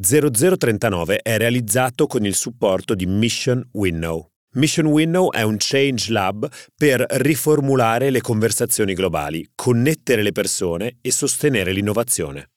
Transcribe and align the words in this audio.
0039 0.00 1.18
è 1.22 1.36
realizzato 1.36 2.06
con 2.06 2.24
il 2.24 2.34
supporto 2.34 2.94
di 2.94 3.06
Mission 3.06 3.62
Winnow. 3.72 4.28
Mission 4.54 4.86
Winnow 4.86 5.30
è 5.30 5.42
un 5.42 5.56
change 5.58 6.12
lab 6.12 6.48
per 6.76 7.04
riformulare 7.08 8.10
le 8.10 8.20
conversazioni 8.20 8.94
globali, 8.94 9.50
connettere 9.54 10.22
le 10.22 10.32
persone 10.32 10.98
e 11.00 11.10
sostenere 11.10 11.72
l'innovazione. 11.72 12.48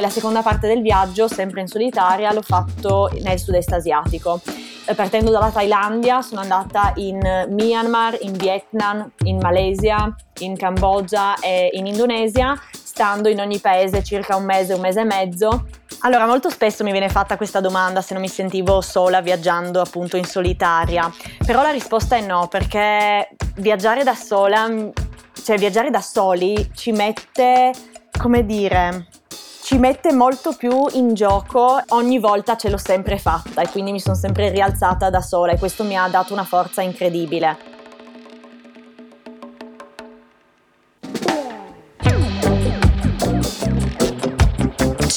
La 0.00 0.10
seconda 0.10 0.42
parte 0.42 0.68
del 0.68 0.80
viaggio, 0.80 1.28
sempre 1.28 1.60
in 1.60 1.66
solitaria, 1.66 2.32
l'ho 2.32 2.42
fatto 2.42 3.10
nel 3.20 3.38
sud-est 3.38 3.72
asiatico. 3.72 4.40
Eh, 4.86 4.94
partendo 4.94 5.30
dalla 5.30 5.50
Thailandia 5.50 6.22
sono 6.22 6.40
andata 6.40 6.92
in 6.96 7.18
Myanmar, 7.50 8.16
in 8.20 8.32
Vietnam, 8.32 9.10
in 9.24 9.38
Malesia, 9.38 10.14
in 10.38 10.56
Cambogia 10.56 11.34
e 11.40 11.70
in 11.72 11.86
Indonesia, 11.86 12.58
stando 12.98 13.28
in 13.28 13.38
ogni 13.38 13.60
paese 13.60 14.02
circa 14.02 14.34
un 14.34 14.42
mese, 14.42 14.74
un 14.74 14.80
mese 14.80 15.02
e 15.02 15.04
mezzo. 15.04 15.68
Allora, 16.00 16.26
molto 16.26 16.50
spesso 16.50 16.82
mi 16.82 16.90
viene 16.90 17.08
fatta 17.08 17.36
questa 17.36 17.60
domanda 17.60 18.02
se 18.02 18.12
non 18.12 18.20
mi 18.20 18.28
sentivo 18.28 18.80
sola 18.80 19.20
viaggiando 19.20 19.80
appunto 19.80 20.16
in 20.16 20.24
solitaria, 20.24 21.08
però 21.46 21.62
la 21.62 21.70
risposta 21.70 22.16
è 22.16 22.22
no, 22.22 22.48
perché 22.48 23.28
viaggiare 23.58 24.02
da 24.02 24.16
sola, 24.16 24.66
cioè 25.44 25.56
viaggiare 25.58 25.90
da 25.90 26.00
soli 26.00 26.72
ci 26.74 26.90
mette, 26.90 27.70
come 28.18 28.44
dire, 28.44 29.06
ci 29.62 29.78
mette 29.78 30.12
molto 30.12 30.56
più 30.56 30.86
in 30.94 31.14
gioco, 31.14 31.80
ogni 31.90 32.18
volta 32.18 32.56
ce 32.56 32.68
l'ho 32.68 32.78
sempre 32.78 33.16
fatta 33.18 33.62
e 33.62 33.68
quindi 33.68 33.92
mi 33.92 34.00
sono 34.00 34.16
sempre 34.16 34.50
rialzata 34.50 35.08
da 35.08 35.20
sola 35.20 35.52
e 35.52 35.58
questo 35.58 35.84
mi 35.84 35.96
ha 35.96 36.08
dato 36.08 36.32
una 36.32 36.44
forza 36.44 36.82
incredibile. 36.82 37.77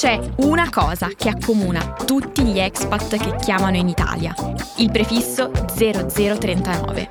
C'è 0.02 0.18
una 0.38 0.68
cosa 0.68 1.10
che 1.14 1.28
accomuna 1.28 1.92
tutti 1.92 2.42
gli 2.42 2.58
expat 2.58 3.16
che 3.18 3.36
chiamano 3.36 3.76
in 3.76 3.86
Italia, 3.86 4.34
il 4.78 4.90
prefisso 4.90 5.52
0039. 5.52 7.08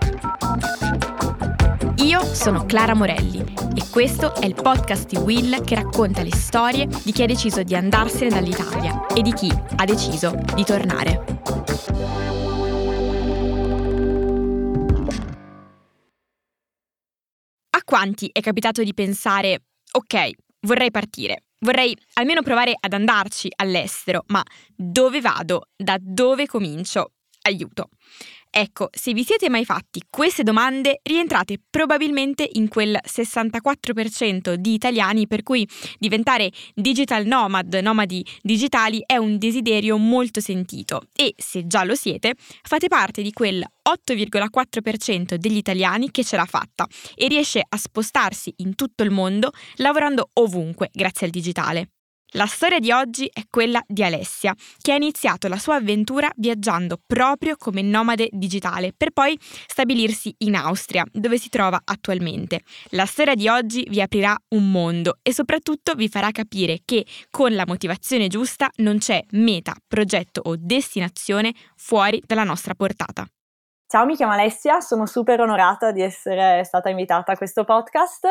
Io 1.99 2.21
sono 2.33 2.65
Clara 2.65 2.93
Morelli 2.93 3.39
e 3.75 3.87
questo 3.89 4.35
è 4.35 4.45
il 4.45 4.55
podcast 4.55 5.07
di 5.07 5.15
Will 5.15 5.63
che 5.63 5.75
racconta 5.75 6.21
le 6.21 6.35
storie 6.35 6.85
di 6.85 7.13
chi 7.13 7.23
ha 7.23 7.27
deciso 7.27 7.63
di 7.63 7.75
andarsene 7.75 8.29
dall'Italia 8.29 9.05
e 9.07 9.21
di 9.21 9.31
chi 9.31 9.49
ha 9.49 9.85
deciso 9.85 10.35
di 10.53 10.65
tornare. 10.65 11.23
A 17.69 17.83
quanti 17.85 18.29
è 18.33 18.41
capitato 18.41 18.83
di 18.83 18.93
pensare, 18.93 19.61
ok, 19.93 20.31
vorrei 20.61 20.91
partire, 20.91 21.43
vorrei 21.59 21.95
almeno 22.13 22.41
provare 22.41 22.75
ad 22.79 22.93
andarci 22.93 23.49
all'estero, 23.55 24.23
ma 24.27 24.43
dove 24.75 25.21
vado? 25.21 25.67
Da 25.75 25.97
dove 25.99 26.45
comincio? 26.45 27.13
Aiuto. 27.43 27.89
Ecco, 28.53 28.89
se 28.91 29.13
vi 29.13 29.23
siete 29.23 29.49
mai 29.49 29.63
fatti 29.63 30.01
queste 30.09 30.43
domande, 30.43 30.99
rientrate 31.03 31.55
probabilmente 31.69 32.47
in 32.51 32.67
quel 32.67 32.99
64% 33.01 34.55
di 34.55 34.73
italiani 34.73 35.25
per 35.25 35.41
cui 35.41 35.65
diventare 35.97 36.51
digital 36.75 37.25
nomad, 37.25 37.73
nomadi 37.75 38.25
digitali, 38.41 39.01
è 39.05 39.15
un 39.15 39.37
desiderio 39.37 39.95
molto 39.95 40.41
sentito 40.41 41.03
e 41.15 41.33
se 41.37 41.65
già 41.65 41.85
lo 41.85 41.95
siete, 41.95 42.33
fate 42.61 42.89
parte 42.89 43.21
di 43.21 43.31
quel 43.31 43.63
8,4% 43.89 45.35
degli 45.35 45.55
italiani 45.55 46.11
che 46.11 46.25
ce 46.25 46.35
l'ha 46.35 46.43
fatta 46.43 46.85
e 47.15 47.29
riesce 47.29 47.63
a 47.65 47.77
spostarsi 47.77 48.53
in 48.57 48.75
tutto 48.75 49.03
il 49.03 49.11
mondo 49.11 49.51
lavorando 49.75 50.29
ovunque 50.33 50.89
grazie 50.91 51.25
al 51.25 51.31
digitale. 51.31 51.87
La 52.35 52.45
storia 52.45 52.79
di 52.79 52.93
oggi 52.93 53.29
è 53.33 53.41
quella 53.49 53.83
di 53.85 54.05
Alessia, 54.05 54.55
che 54.81 54.93
ha 54.93 54.95
iniziato 54.95 55.49
la 55.49 55.57
sua 55.57 55.75
avventura 55.75 56.31
viaggiando 56.37 56.97
proprio 57.05 57.57
come 57.57 57.81
nomade 57.81 58.29
digitale, 58.31 58.93
per 58.95 59.11
poi 59.11 59.37
stabilirsi 59.41 60.33
in 60.39 60.55
Austria, 60.55 61.03
dove 61.11 61.37
si 61.37 61.49
trova 61.49 61.81
attualmente. 61.83 62.61
La 62.91 63.05
storia 63.05 63.35
di 63.35 63.49
oggi 63.49 63.85
vi 63.89 63.99
aprirà 63.99 64.33
un 64.55 64.71
mondo 64.71 65.17
e 65.21 65.33
soprattutto 65.33 65.93
vi 65.93 66.07
farà 66.07 66.31
capire 66.31 66.79
che 66.85 67.05
con 67.29 67.53
la 67.53 67.65
motivazione 67.67 68.27
giusta 68.27 68.69
non 68.77 68.99
c'è 68.99 69.21
meta, 69.31 69.75
progetto 69.85 70.39
o 70.45 70.55
destinazione 70.57 71.51
fuori 71.75 72.23
dalla 72.25 72.45
nostra 72.45 72.75
portata. 72.75 73.25
Ciao, 73.87 74.05
mi 74.05 74.15
chiamo 74.15 74.31
Alessia, 74.31 74.79
sono 74.79 75.05
super 75.05 75.41
onorata 75.41 75.91
di 75.91 76.01
essere 76.01 76.63
stata 76.63 76.87
invitata 76.87 77.33
a 77.33 77.35
questo 77.35 77.65
podcast. 77.65 78.25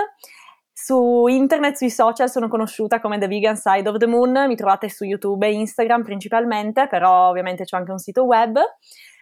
Su 0.82 1.26
internet, 1.26 1.76
sui 1.76 1.90
social 1.90 2.30
sono 2.30 2.48
conosciuta 2.48 3.00
come 3.00 3.18
The 3.18 3.28
Vegan 3.28 3.54
Side 3.54 3.86
of 3.86 3.98
the 3.98 4.06
Moon, 4.06 4.46
mi 4.46 4.56
trovate 4.56 4.88
su 4.88 5.04
YouTube 5.04 5.46
e 5.46 5.52
Instagram 5.52 6.02
principalmente, 6.02 6.86
però 6.86 7.28
ovviamente 7.28 7.64
c'è 7.64 7.76
anche 7.76 7.90
un 7.90 7.98
sito 7.98 8.24
web. 8.24 8.58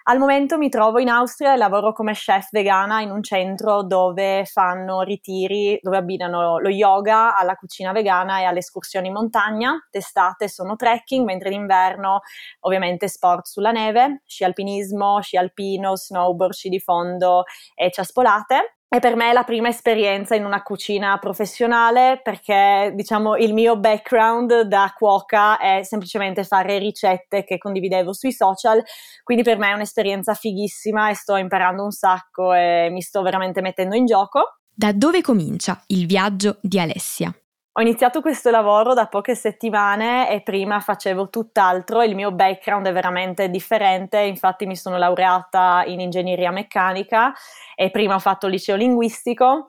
Al 0.05 0.19
momento 0.19 0.57
mi 0.57 0.69
trovo 0.69 1.01
in 1.01 1.09
Austria 1.09 1.53
e 1.53 1.57
lavoro 1.57 1.93
come 1.93 2.13
chef 2.13 2.51
vegana 2.53 3.01
in 3.01 3.11
un 3.11 3.25
centro 3.25 3.83
dove 3.83 4.45
fanno 4.45 5.03
ritiri, 5.03 5.81
dove 5.83 5.97
abbinano 5.97 6.59
lo 6.59 6.69
yoga 6.69 7.37
alla 7.37 7.57
cucina 7.57 7.91
vegana 7.91 8.39
e 8.39 8.45
alle 8.45 8.61
escursioni 8.61 9.09
in 9.09 9.15
montagna. 9.15 9.77
D'estate 9.91 10.47
sono 10.47 10.77
trekking, 10.77 11.25
mentre 11.27 11.51
d'inverno 11.51 12.21
ovviamente 12.61 13.09
sport 13.09 13.47
sulla 13.47 13.73
neve, 13.73 14.23
sci 14.25 14.45
alpinismo, 14.45 15.21
sci 15.21 15.37
alpino, 15.37 15.97
snowboard, 15.97 16.53
sci 16.53 16.69
di 16.69 16.79
fondo 16.79 17.43
e 17.75 17.91
ciaspolate. 17.91 18.78
E 18.91 19.01
per 19.01 19.17
me 19.17 19.29
è 19.29 19.33
la 19.35 19.45
prima 19.45 19.69
esperienza 19.69 20.35
in 20.35 20.47
una 20.47 20.63
cucina 20.63 21.19
professionale 21.19 22.21
perché, 22.23 22.93
diciamo, 22.95 23.37
il 23.37 23.53
mio 23.53 23.77
background 23.77 24.63
da 24.63 24.95
cuoca 24.97 25.59
è 25.59 25.83
semplicemente 25.83 26.43
fare 26.43 26.79
ricette 26.79 27.45
che 27.45 27.59
condividevo 27.59 28.15
sui 28.15 28.33
social, 28.33 28.83
quindi 29.25 29.43
per 29.43 29.59
me 29.59 29.69
è 29.69 29.75
un'esperienza 29.75 30.33
fighissima 30.33 31.11
e 31.11 31.15
sto 31.15 31.37
imparando 31.37 31.85
un 31.85 31.91
sacco 31.91 32.55
e 32.55 32.89
mi 32.91 33.03
sto 33.03 33.21
veramente 33.21 33.61
mettendo 33.61 33.95
in 33.95 34.07
gioco. 34.07 34.57
Da 34.73 34.93
dove 34.93 35.21
comincia 35.21 35.83
il 35.89 36.07
viaggio 36.07 36.57
di 36.63 36.81
Alessia? 36.81 37.31
Ho 37.79 37.81
iniziato 37.81 38.21
questo 38.21 38.51
lavoro 38.51 38.93
da 38.93 39.07
poche 39.07 39.37
settimane 39.37 40.33
e 40.33 40.41
prima 40.41 40.81
facevo 40.81 41.31
tutt'altro, 41.31 42.03
il 42.03 42.17
mio 42.17 42.33
background 42.33 42.89
è 42.89 42.93
veramente 42.93 43.51
differente, 43.51 44.19
infatti 44.19 44.67
mi 44.67 44.75
sono 44.75 44.99
laureata 44.99 45.85
in 45.87 46.01
ingegneria 46.01 46.51
meccanica 46.51 47.33
e 47.77 47.93
prima 47.93 48.17
ho 48.17 48.19
fatto 48.19 48.49
liceo 48.49 48.75
linguistico 48.75 49.69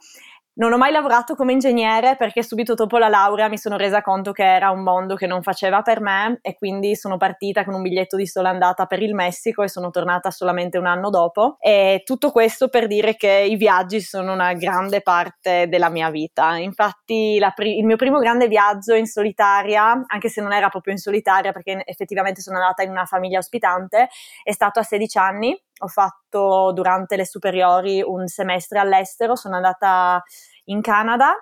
non 0.59 0.73
ho 0.73 0.77
mai 0.77 0.91
lavorato 0.91 1.35
come 1.35 1.53
ingegnere 1.53 2.17
perché 2.17 2.43
subito 2.43 2.73
dopo 2.73 2.97
la 2.97 3.07
laurea 3.07 3.47
mi 3.47 3.57
sono 3.57 3.77
resa 3.77 4.01
conto 4.01 4.33
che 4.33 4.43
era 4.43 4.71
un 4.71 4.83
mondo 4.83 5.15
che 5.15 5.25
non 5.25 5.41
faceva 5.41 5.81
per 5.81 6.01
me 6.01 6.39
e 6.41 6.55
quindi 6.55 6.97
sono 6.97 7.15
partita 7.15 7.63
con 7.63 7.73
un 7.75 7.81
biglietto 7.81 8.17
di 8.17 8.27
sola 8.27 8.49
andata 8.49 8.85
per 8.85 9.01
il 9.01 9.15
Messico 9.15 9.63
e 9.63 9.69
sono 9.69 9.89
tornata 9.89 10.31
solamente 10.31 10.77
un 10.77 10.85
anno 10.85 11.09
dopo. 11.09 11.55
E 11.59 12.01
tutto 12.03 12.31
questo 12.31 12.67
per 12.67 12.87
dire 12.87 13.15
che 13.15 13.31
i 13.31 13.55
viaggi 13.55 14.01
sono 14.01 14.33
una 14.33 14.51
grande 14.53 15.01
parte 15.01 15.69
della 15.69 15.89
mia 15.89 16.09
vita. 16.09 16.57
Infatti 16.57 17.39
pri- 17.55 17.77
il 17.77 17.85
mio 17.85 17.95
primo 17.95 18.19
grande 18.19 18.49
viaggio 18.49 18.95
in 18.95 19.05
solitaria, 19.05 20.03
anche 20.07 20.27
se 20.27 20.41
non 20.41 20.51
era 20.51 20.67
proprio 20.67 20.91
in 20.91 20.99
solitaria 20.99 21.53
perché 21.53 21.83
effettivamente 21.85 22.41
sono 22.41 22.57
andata 22.57 22.83
in 22.83 22.89
una 22.89 23.05
famiglia 23.05 23.39
ospitante, 23.39 24.09
è 24.43 24.51
stato 24.51 24.79
a 24.79 24.83
16 24.83 25.17
anni 25.17 25.57
ho 25.79 25.87
fatto 25.87 26.71
durante 26.73 27.15
le 27.15 27.25
superiori 27.25 28.01
un 28.01 28.27
semestre 28.27 28.79
all'estero, 28.79 29.35
sono 29.35 29.55
andata 29.55 30.21
in 30.69 30.81
Canada, 30.81 31.33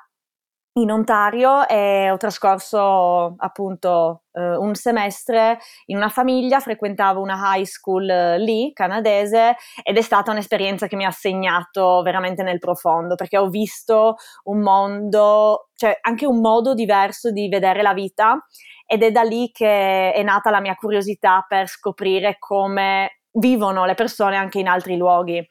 in 0.77 0.91
Ontario 0.91 1.67
e 1.67 2.11
ho 2.11 2.17
trascorso 2.17 3.35
appunto 3.37 4.23
eh, 4.31 4.55
un 4.57 4.75
semestre 4.75 5.57
in 5.85 5.97
una 5.97 6.09
famiglia, 6.09 6.59
frequentavo 6.59 7.19
una 7.19 7.55
high 7.55 7.65
school 7.65 8.07
eh, 8.07 8.37
lì, 8.37 8.71
canadese, 8.73 9.55
ed 9.83 9.97
è 9.97 10.01
stata 10.01 10.31
un'esperienza 10.31 10.87
che 10.87 10.95
mi 10.95 11.05
ha 11.05 11.11
segnato 11.11 12.01
veramente 12.03 12.43
nel 12.43 12.59
profondo, 12.59 13.15
perché 13.15 13.37
ho 13.37 13.49
visto 13.49 14.15
un 14.43 14.59
mondo, 14.59 15.69
cioè 15.75 15.97
anche 16.01 16.27
un 16.27 16.39
modo 16.41 16.73
diverso 16.73 17.31
di 17.31 17.47
vedere 17.49 17.81
la 17.81 17.93
vita 17.93 18.37
ed 18.85 19.03
è 19.03 19.11
da 19.11 19.23
lì 19.23 19.51
che 19.51 20.13
è 20.13 20.23
nata 20.23 20.49
la 20.49 20.61
mia 20.61 20.75
curiosità 20.75 21.43
per 21.47 21.67
scoprire 21.67 22.37
come 22.39 23.19
vivono 23.31 23.85
le 23.85 23.95
persone 23.95 24.35
anche 24.35 24.59
in 24.59 24.67
altri 24.67 24.95
luoghi. 24.95 25.45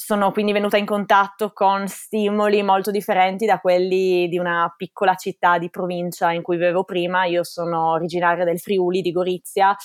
Sono 0.00 0.30
quindi 0.30 0.52
venuta 0.52 0.76
in 0.76 0.86
contatto 0.86 1.50
con 1.52 1.88
stimoli 1.88 2.62
molto 2.62 2.92
differenti 2.92 3.46
da 3.46 3.58
quelli 3.58 4.28
di 4.28 4.38
una 4.38 4.72
piccola 4.76 5.16
città 5.16 5.58
di 5.58 5.70
provincia 5.70 6.30
in 6.30 6.40
cui 6.40 6.56
vivevo 6.56 6.84
prima. 6.84 7.24
Io 7.24 7.42
sono 7.42 7.90
originaria 7.90 8.44
del 8.44 8.60
Friuli, 8.60 9.02
di 9.02 9.10
Gorizia. 9.10 9.76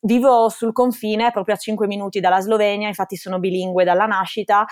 Vivo 0.00 0.50
sul 0.50 0.72
confine, 0.72 1.30
proprio 1.30 1.54
a 1.54 1.58
5 1.58 1.86
minuti 1.86 2.20
dalla 2.20 2.40
Slovenia, 2.40 2.86
infatti 2.86 3.16
sono 3.16 3.38
bilingue 3.38 3.82
dalla 3.82 4.04
nascita 4.04 4.66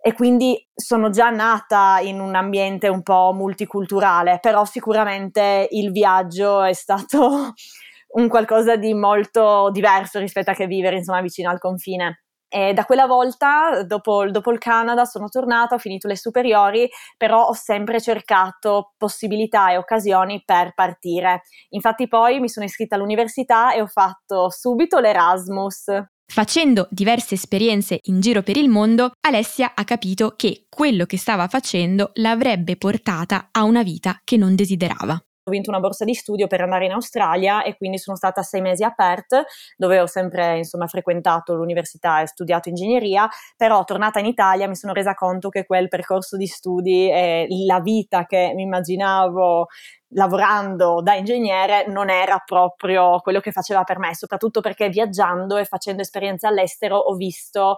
e 0.00 0.14
quindi 0.14 0.66
sono 0.74 1.10
già 1.10 1.28
nata 1.28 1.98
in 2.00 2.18
un 2.18 2.34
ambiente 2.34 2.88
un 2.88 3.02
po' 3.02 3.32
multiculturale, 3.34 4.38
però 4.40 4.64
sicuramente 4.64 5.68
il 5.72 5.92
viaggio 5.92 6.62
è 6.62 6.72
stato 6.72 7.52
un 8.16 8.28
qualcosa 8.28 8.76
di 8.76 8.94
molto 8.94 9.68
diverso 9.70 10.18
rispetto 10.18 10.50
a 10.50 10.54
che 10.54 10.66
vivere 10.66 10.96
insomma 10.96 11.20
vicino 11.20 11.50
al 11.50 11.58
confine. 11.58 12.22
E 12.48 12.72
da 12.72 12.84
quella 12.84 13.06
volta, 13.06 13.82
dopo, 13.84 14.28
dopo, 14.30 14.50
il 14.50 14.58
Canada, 14.58 15.04
sono 15.04 15.28
tornata, 15.28 15.74
ho 15.74 15.78
finito 15.78 16.08
le 16.08 16.16
superiori, 16.16 16.88
però 17.16 17.46
ho 17.46 17.52
sempre 17.52 18.00
cercato 18.00 18.94
possibilità 18.96 19.70
e 19.70 19.76
occasioni 19.76 20.42
per 20.44 20.72
partire. 20.74 21.42
Infatti 21.70 22.08
poi 22.08 22.40
mi 22.40 22.48
sono 22.48 22.64
iscritta 22.64 22.96
all'università 22.96 23.74
e 23.74 23.82
ho 23.82 23.86
fatto 23.86 24.48
subito 24.50 24.98
l'Erasmus. 24.98 25.84
Facendo 26.30 26.86
diverse 26.90 27.34
esperienze 27.34 27.98
in 28.02 28.20
giro 28.20 28.42
per 28.42 28.56
il 28.58 28.68
mondo, 28.68 29.12
Alessia 29.20 29.72
ha 29.74 29.84
capito 29.84 30.34
che 30.36 30.66
quello 30.68 31.06
che 31.06 31.16
stava 31.16 31.48
facendo 31.48 32.10
l'avrebbe 32.14 32.76
portata 32.76 33.48
a 33.50 33.64
una 33.64 33.82
vita 33.82 34.20
che 34.24 34.36
non 34.36 34.54
desiderava 34.54 35.18
ho 35.48 35.50
vinto 35.50 35.70
una 35.70 35.80
borsa 35.80 36.04
di 36.04 36.14
studio 36.14 36.46
per 36.46 36.60
andare 36.60 36.84
in 36.84 36.92
Australia 36.92 37.62
e 37.62 37.76
quindi 37.76 37.98
sono 37.98 38.16
stata 38.16 38.42
sei 38.42 38.60
mesi 38.60 38.84
a 38.84 38.92
Perth, 38.92 39.44
dove 39.76 40.00
ho 40.00 40.06
sempre 40.06 40.58
insomma, 40.58 40.86
frequentato 40.86 41.54
l'università 41.54 42.20
e 42.20 42.26
studiato 42.26 42.68
ingegneria, 42.68 43.28
però 43.56 43.82
tornata 43.84 44.20
in 44.20 44.26
Italia 44.26 44.68
mi 44.68 44.76
sono 44.76 44.92
resa 44.92 45.14
conto 45.14 45.48
che 45.48 45.66
quel 45.66 45.88
percorso 45.88 46.36
di 46.36 46.46
studi 46.46 47.10
e 47.10 47.46
la 47.66 47.80
vita 47.80 48.26
che 48.26 48.52
mi 48.54 48.62
immaginavo 48.62 49.66
lavorando 50.12 51.02
da 51.02 51.14
ingegnere 51.14 51.86
non 51.88 52.08
era 52.08 52.42
proprio 52.44 53.18
quello 53.20 53.40
che 53.40 53.52
faceva 53.52 53.84
per 53.84 53.98
me, 53.98 54.14
soprattutto 54.14 54.60
perché 54.60 54.88
viaggiando 54.88 55.56
e 55.56 55.64
facendo 55.64 56.02
esperienze 56.02 56.46
all'estero 56.46 56.96
ho 56.96 57.14
visto 57.14 57.76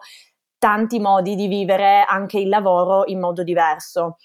tanti 0.58 1.00
modi 1.00 1.34
di 1.34 1.48
vivere 1.48 2.04
anche 2.06 2.38
il 2.38 2.48
lavoro 2.48 3.04
in 3.06 3.18
modo 3.18 3.42
diverso 3.42 4.16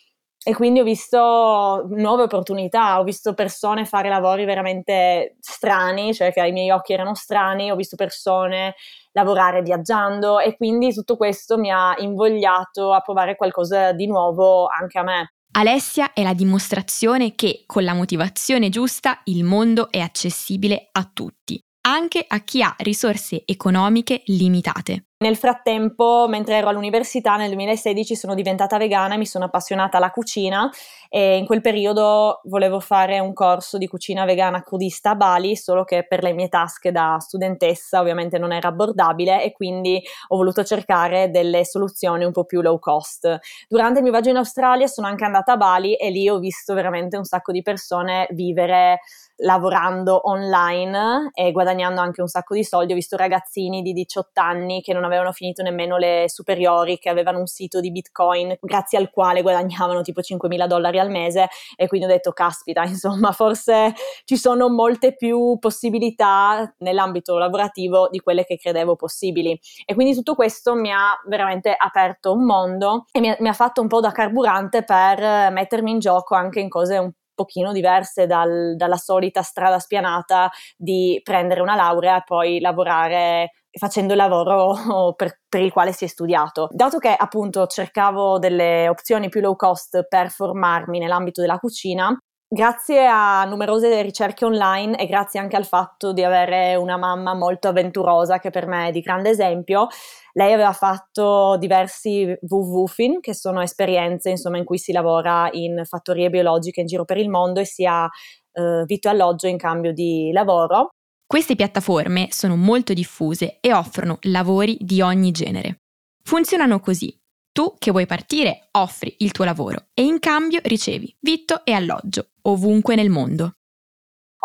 e 0.47 0.53
quindi 0.53 0.79
ho 0.79 0.83
visto 0.83 1.87
nuove 1.89 2.21
opportunità, 2.21 2.99
ho 2.99 3.03
visto 3.03 3.33
persone 3.33 3.83
fare 3.83 4.09
lavori 4.09 4.45
veramente 4.45 5.37
strani, 5.39 6.13
cioè 6.13 6.31
che 6.31 6.39
ai 6.39 6.51
miei 6.51 6.69
occhi 6.69 6.93
erano 6.93 7.15
strani, 7.15 7.71
ho 7.71 7.75
visto 7.75 7.95
persone 7.95 8.75
lavorare 9.13 9.63
viaggiando 9.63 10.39
e 10.39 10.55
quindi 10.55 10.93
tutto 10.93 11.17
questo 11.17 11.57
mi 11.57 11.71
ha 11.71 11.95
invogliato 11.97 12.93
a 12.93 13.01
provare 13.01 13.35
qualcosa 13.35 13.91
di 13.93 14.05
nuovo 14.05 14.67
anche 14.67 14.99
a 14.99 15.03
me. 15.03 15.33
Alessia 15.53 16.13
è 16.13 16.21
la 16.21 16.35
dimostrazione 16.35 17.33
che 17.33 17.63
con 17.65 17.83
la 17.83 17.95
motivazione 17.95 18.69
giusta 18.69 19.21
il 19.23 19.43
mondo 19.43 19.89
è 19.89 19.97
accessibile 19.97 20.89
a 20.91 21.09
tutti, 21.11 21.59
anche 21.87 22.23
a 22.27 22.41
chi 22.41 22.61
ha 22.61 22.75
risorse 22.77 23.41
economiche 23.45 24.21
limitate. 24.25 25.05
Nel 25.17 25.37
frattempo, 25.37 26.25
mentre 26.27 26.55
ero 26.57 26.67
all'università 26.67 27.37
nel 27.37 27.47
2016, 27.47 28.17
sono 28.17 28.33
diventata 28.33 28.77
vegana 28.77 29.13
e 29.13 29.17
mi 29.17 29.25
sono 29.25 29.45
appassionata 29.45 29.95
alla 29.95 30.11
cucina 30.11 30.69
e 31.07 31.37
in 31.37 31.45
quel 31.45 31.61
periodo 31.61 32.41
volevo 32.43 32.81
fare 32.81 33.19
un 33.19 33.31
corso 33.31 33.77
di 33.77 33.87
cucina 33.87 34.25
vegana 34.25 34.61
crudista 34.61 35.11
a 35.11 35.15
Bali, 35.15 35.55
solo 35.55 35.85
che 35.85 36.05
per 36.05 36.21
le 36.21 36.33
mie 36.33 36.49
tasche 36.49 36.91
da 36.91 37.15
studentessa 37.17 38.01
ovviamente 38.01 38.37
non 38.37 38.51
era 38.51 38.67
abbordabile 38.67 39.41
e 39.41 39.53
quindi 39.53 40.03
ho 40.27 40.35
voluto 40.35 40.65
cercare 40.65 41.31
delle 41.31 41.63
soluzioni 41.63 42.25
un 42.25 42.33
po' 42.33 42.43
più 42.43 42.59
low 42.59 42.77
cost. 42.77 43.39
Durante 43.69 43.99
il 43.99 44.03
mio 44.03 44.11
viaggio 44.11 44.31
in 44.31 44.35
Australia 44.35 44.87
sono 44.87 45.07
anche 45.07 45.23
andata 45.23 45.53
a 45.53 45.57
Bali 45.57 45.95
e 45.95 46.09
lì 46.09 46.27
ho 46.27 46.39
visto 46.39 46.73
veramente 46.73 47.15
un 47.15 47.23
sacco 47.23 47.53
di 47.53 47.61
persone 47.61 48.27
vivere 48.31 48.99
lavorando 49.37 50.29
online 50.29 51.29
e 51.33 51.51
guadagnando 51.51 52.01
anche 52.01 52.21
un 52.21 52.27
sacco 52.27 52.53
di 52.53 52.63
soldi. 52.63 52.91
Ho 52.91 52.95
visto 52.95 53.17
ragazzini 53.17 53.81
di 53.81 53.93
18 53.93 54.41
anni 54.41 54.81
che 54.81 54.93
non 54.93 55.03
avevano 55.05 55.31
finito 55.31 55.61
nemmeno 55.61 55.97
le 55.97 56.25
superiori, 56.27 56.97
che 56.97 57.09
avevano 57.09 57.39
un 57.39 57.47
sito 57.47 57.79
di 57.79 57.91
Bitcoin 57.91 58.55
grazie 58.59 58.97
al 58.97 59.09
quale 59.09 59.41
guadagnavano 59.41 60.01
tipo 60.01 60.21
5.000 60.21 60.67
dollari 60.67 60.99
al 60.99 61.09
mese 61.09 61.47
e 61.75 61.87
quindi 61.87 62.07
ho 62.07 62.09
detto 62.09 62.31
caspita, 62.31 62.83
insomma, 62.85 63.31
forse 63.31 63.93
ci 64.23 64.37
sono 64.37 64.69
molte 64.69 65.15
più 65.15 65.57
possibilità 65.59 66.73
nell'ambito 66.79 67.37
lavorativo 67.37 68.09
di 68.09 68.19
quelle 68.19 68.43
che 68.45 68.57
credevo 68.57 68.95
possibili. 68.95 69.59
E 69.85 69.93
quindi 69.93 70.13
tutto 70.13 70.35
questo 70.35 70.75
mi 70.75 70.91
ha 70.91 71.19
veramente 71.27 71.73
aperto 71.75 72.33
un 72.33 72.45
mondo 72.45 73.05
e 73.11 73.19
mi 73.19 73.29
ha, 73.29 73.37
mi 73.39 73.47
ha 73.47 73.53
fatto 73.53 73.81
un 73.81 73.87
po' 73.87 73.99
da 73.99 74.11
carburante 74.11 74.83
per 74.83 75.51
mettermi 75.51 75.91
in 75.91 75.99
gioco 75.99 76.35
anche 76.35 76.59
in 76.59 76.69
cose 76.69 76.97
un 76.97 77.11
pochino 77.35 77.71
diverse 77.71 78.25
dal, 78.25 78.75
dalla 78.75 78.97
solita 78.97 79.43
strada 79.43 79.77
spianata 79.77 80.49
di 80.75 81.19
prendere 81.23 81.61
una 81.61 81.75
laurea 81.75 82.17
e 82.17 82.23
poi 82.25 82.59
lavorare 82.59 83.51
facendo 83.77 84.13
il 84.13 84.19
lavoro 84.19 84.73
per, 85.15 85.41
per, 85.47 85.61
il 85.61 85.71
quale 85.71 85.91
si 85.91 86.05
è 86.05 86.07
studiato. 86.07 86.67
Dato 86.71 86.97
che 86.97 87.13
appunto 87.15 87.67
cercavo 87.67 88.39
delle 88.39 88.87
opzioni 88.87 89.29
più 89.29 89.41
low 89.41 89.55
cost 89.55 90.07
per 90.07 90.29
formarmi 90.29 90.97
nell'ambito 90.97 91.41
della 91.41 91.59
cucina, 91.59 92.17
grazie 92.47 93.05
a 93.07 93.43
numerose 93.45 94.01
ricerche 94.01 94.45
online 94.45 94.97
e 94.97 95.07
grazie 95.07 95.39
anche 95.39 95.55
al 95.55 95.65
fatto 95.65 96.13
di 96.13 96.23
avere 96.23 96.75
una 96.75 96.97
mamma 96.97 97.33
molto 97.33 97.67
avventurosa 97.67 98.39
che 98.39 98.49
per 98.49 98.67
me 98.67 98.87
è 98.87 98.91
di 98.91 99.01
grande 99.01 99.29
esempio, 99.29 99.87
lei 100.33 100.53
aveva 100.53 100.73
fatto 100.73 101.57
diversi 101.57 102.37
WWFIN, 102.41 103.19
che 103.19 103.33
sono 103.33 103.61
esperienze 103.61 104.29
insomma, 104.29 104.57
in 104.57 104.65
cui 104.65 104.77
si 104.77 104.91
lavora 104.91 105.49
in 105.51 105.81
fattorie 105.85 106.29
biologiche 106.29 106.81
in 106.81 106.87
giro 106.87 107.05
per 107.05 107.17
il 107.17 107.29
mondo 107.29 107.59
e 107.59 107.65
si 107.65 107.85
ha 107.85 108.07
eh, 108.51 108.83
vitto 108.85 109.07
e 109.07 109.11
alloggio 109.11 109.47
in 109.47 109.57
cambio 109.57 109.91
di 109.91 110.31
lavoro. 110.31 110.89
Queste 111.25 111.55
piattaforme 111.55 112.27
sono 112.29 112.55
molto 112.55 112.93
diffuse 112.93 113.57
e 113.59 113.73
offrono 113.73 114.19
lavori 114.23 114.77
di 114.79 115.01
ogni 115.01 115.31
genere. 115.31 115.79
Funzionano 116.23 116.79
così. 116.79 117.17
Tu 117.51 117.75
che 117.79 117.91
vuoi 117.91 118.05
partire 118.05 118.67
offri 118.71 119.15
il 119.19 119.31
tuo 119.31 119.45
lavoro 119.45 119.87
e 119.93 120.03
in 120.03 120.19
cambio 120.19 120.59
ricevi 120.63 121.15
vitto 121.21 121.63
e 121.63 121.71
alloggio 121.71 122.31
ovunque 122.47 122.95
nel 122.95 123.09
mondo. 123.09 123.55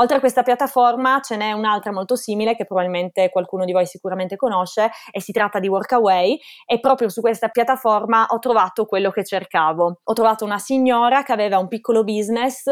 Oltre 0.00 0.16
a 0.16 0.20
questa 0.20 0.42
piattaforma 0.42 1.20
ce 1.20 1.36
n'è 1.36 1.52
un'altra 1.52 1.92
molto 1.92 2.16
simile 2.16 2.56
che 2.56 2.64
probabilmente 2.64 3.28
qualcuno 3.28 3.66
di 3.66 3.72
voi 3.72 3.84
sicuramente 3.84 4.36
conosce 4.36 4.90
e 5.10 5.20
si 5.20 5.30
tratta 5.30 5.58
di 5.58 5.68
Workaway 5.68 6.38
e 6.64 6.80
proprio 6.80 7.10
su 7.10 7.20
questa 7.20 7.48
piattaforma 7.48 8.26
ho 8.30 8.38
trovato 8.38 8.86
quello 8.86 9.10
che 9.10 9.24
cercavo. 9.24 10.00
Ho 10.02 10.12
trovato 10.14 10.46
una 10.46 10.58
signora 10.58 11.22
che 11.22 11.32
aveva 11.32 11.58
un 11.58 11.68
piccolo 11.68 12.02
business 12.02 12.64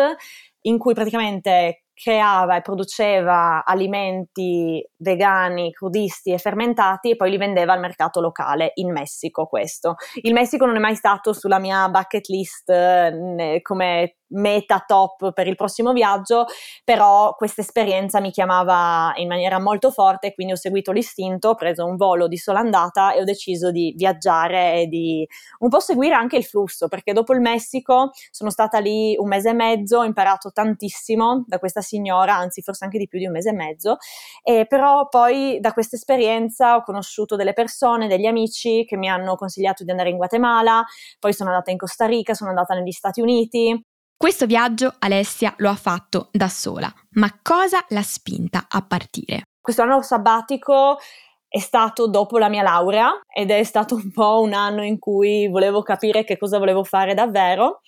in 0.63 0.79
cui 0.79 0.95
praticamente 0.95 1.83
creava 1.93 2.57
e 2.57 2.63
produceva 2.63 3.65
alimenti 3.65 4.83
vegani, 4.97 5.73
crudisti 5.73 6.33
e 6.33 6.39
fermentati 6.39 7.11
e 7.11 7.17
poi 7.17 7.31
li 7.31 7.37
vendeva 7.37 7.73
al 7.73 7.81
mercato 7.81 8.21
locale 8.21 8.71
in 8.75 8.93
Messico 8.93 9.47
questo. 9.47 9.97
Il 10.23 10.33
Messico 10.33 10.65
non 10.65 10.77
è 10.77 10.79
mai 10.79 10.95
stato 10.95 11.33
sulla 11.33 11.59
mia 11.59 11.89
bucket 11.89 12.29
list 12.29 12.71
eh, 12.71 13.59
come 13.63 14.18
meta 14.31 14.83
top 14.87 15.33
per 15.33 15.47
il 15.47 15.57
prossimo 15.57 15.93
viaggio, 15.93 16.47
però 16.85 17.35
questa 17.35 17.61
esperienza 17.61 18.21
mi 18.21 18.31
chiamava 18.31 19.13
in 19.17 19.29
maniera 19.29 19.59
molto 19.59 19.91
forte, 19.91 20.35
quindi 20.35 20.53
ho 20.53 20.57
seguito 20.57 20.93
l'istinto, 20.93 21.51
ho 21.51 21.55
preso 21.55 21.85
un 21.85 21.97
volo 21.97 22.29
di 22.29 22.37
sola 22.37 22.59
andata 22.61 23.13
e 23.13 23.21
ho 23.21 23.25
deciso 23.25 23.71
di 23.71 23.95
viaggiare 23.97 24.83
e 24.83 24.87
di 24.87 25.27
un 25.61 25.69
po' 25.69 25.81
seguire 25.81 26.15
anche 26.15 26.37
il 26.37 26.45
flusso, 26.45 26.89
perché 26.89 27.13
dopo 27.13 27.33
il 27.35 27.41
Messico 27.41 28.11
sono 28.31 28.51
stata 28.51 28.79
lì 28.79 29.17
un 29.19 29.29
mese 29.29 29.51
e 29.51 29.55
mezzo, 29.55 29.99
ho 29.99 30.05
imparato 30.05 30.51
tantissimo 30.53 31.45
da 31.47 31.59
questa 31.59 31.81
signora, 31.81 32.35
anzi 32.35 32.63
forse 32.63 32.85
anche 32.85 32.99
di 32.99 33.09
più 33.09 33.19
di 33.19 33.27
un 33.27 33.33
mese 33.33 33.51
e 33.51 33.55
mezzo, 33.55 33.97
e 34.43 34.67
però 34.67 35.09
poi 35.09 35.59
da 35.61 35.73
questa 35.73 35.97
esperienza 35.97 36.77
ho 36.77 36.83
conosciuto 36.83 37.37
delle 37.37 37.53
persone, 37.53 38.09
degli 38.09 38.27
amici 38.27 38.85
che 38.85 38.97
mi 38.97 39.09
hanno 39.09 39.37
consigliato 39.37 39.85
di 39.85 39.91
andare 39.91 40.11
in 40.11 40.17
Guatemala, 40.17 40.85
poi 41.19 41.33
sono 41.33 41.51
andata 41.51 41.71
in 41.71 41.79
Costa 41.79 42.07
Rica, 42.07 42.35
sono 42.35 42.51
andata 42.51 42.75
negli 42.75 42.93
Stati 42.93 43.21
Uniti, 43.21 43.81
questo 44.19 44.47
viaggio 44.47 44.97
Alessia 44.99 45.55
lo 45.59 45.71
ha 45.71 45.77
fatto 45.77 46.29
da 46.33 46.49
sola, 46.49 46.93
ma 47.11 47.39
cosa 47.41 47.85
l'ha 47.91 48.03
spinta 48.03 48.67
a 48.69 48.83
partire? 48.83 49.43
Questo 49.61 49.83
anno 49.83 50.03
sabbatico 50.03 50.99
è 51.47 51.61
stato 51.61 52.09
dopo 52.09 52.37
la 52.37 52.49
mia 52.49 52.63
laurea 52.63 53.13
ed 53.33 53.53
è 53.53 53.63
stato 53.63 53.95
un 53.95 54.11
po' 54.11 54.41
un 54.41 54.55
anno 54.55 54.83
in 54.83 54.99
cui 54.99 55.47
volevo 55.47 55.83
capire 55.83 56.25
che 56.25 56.37
cosa 56.37 56.59
volevo 56.59 56.83
fare 56.83 57.15
davvero 57.15 57.81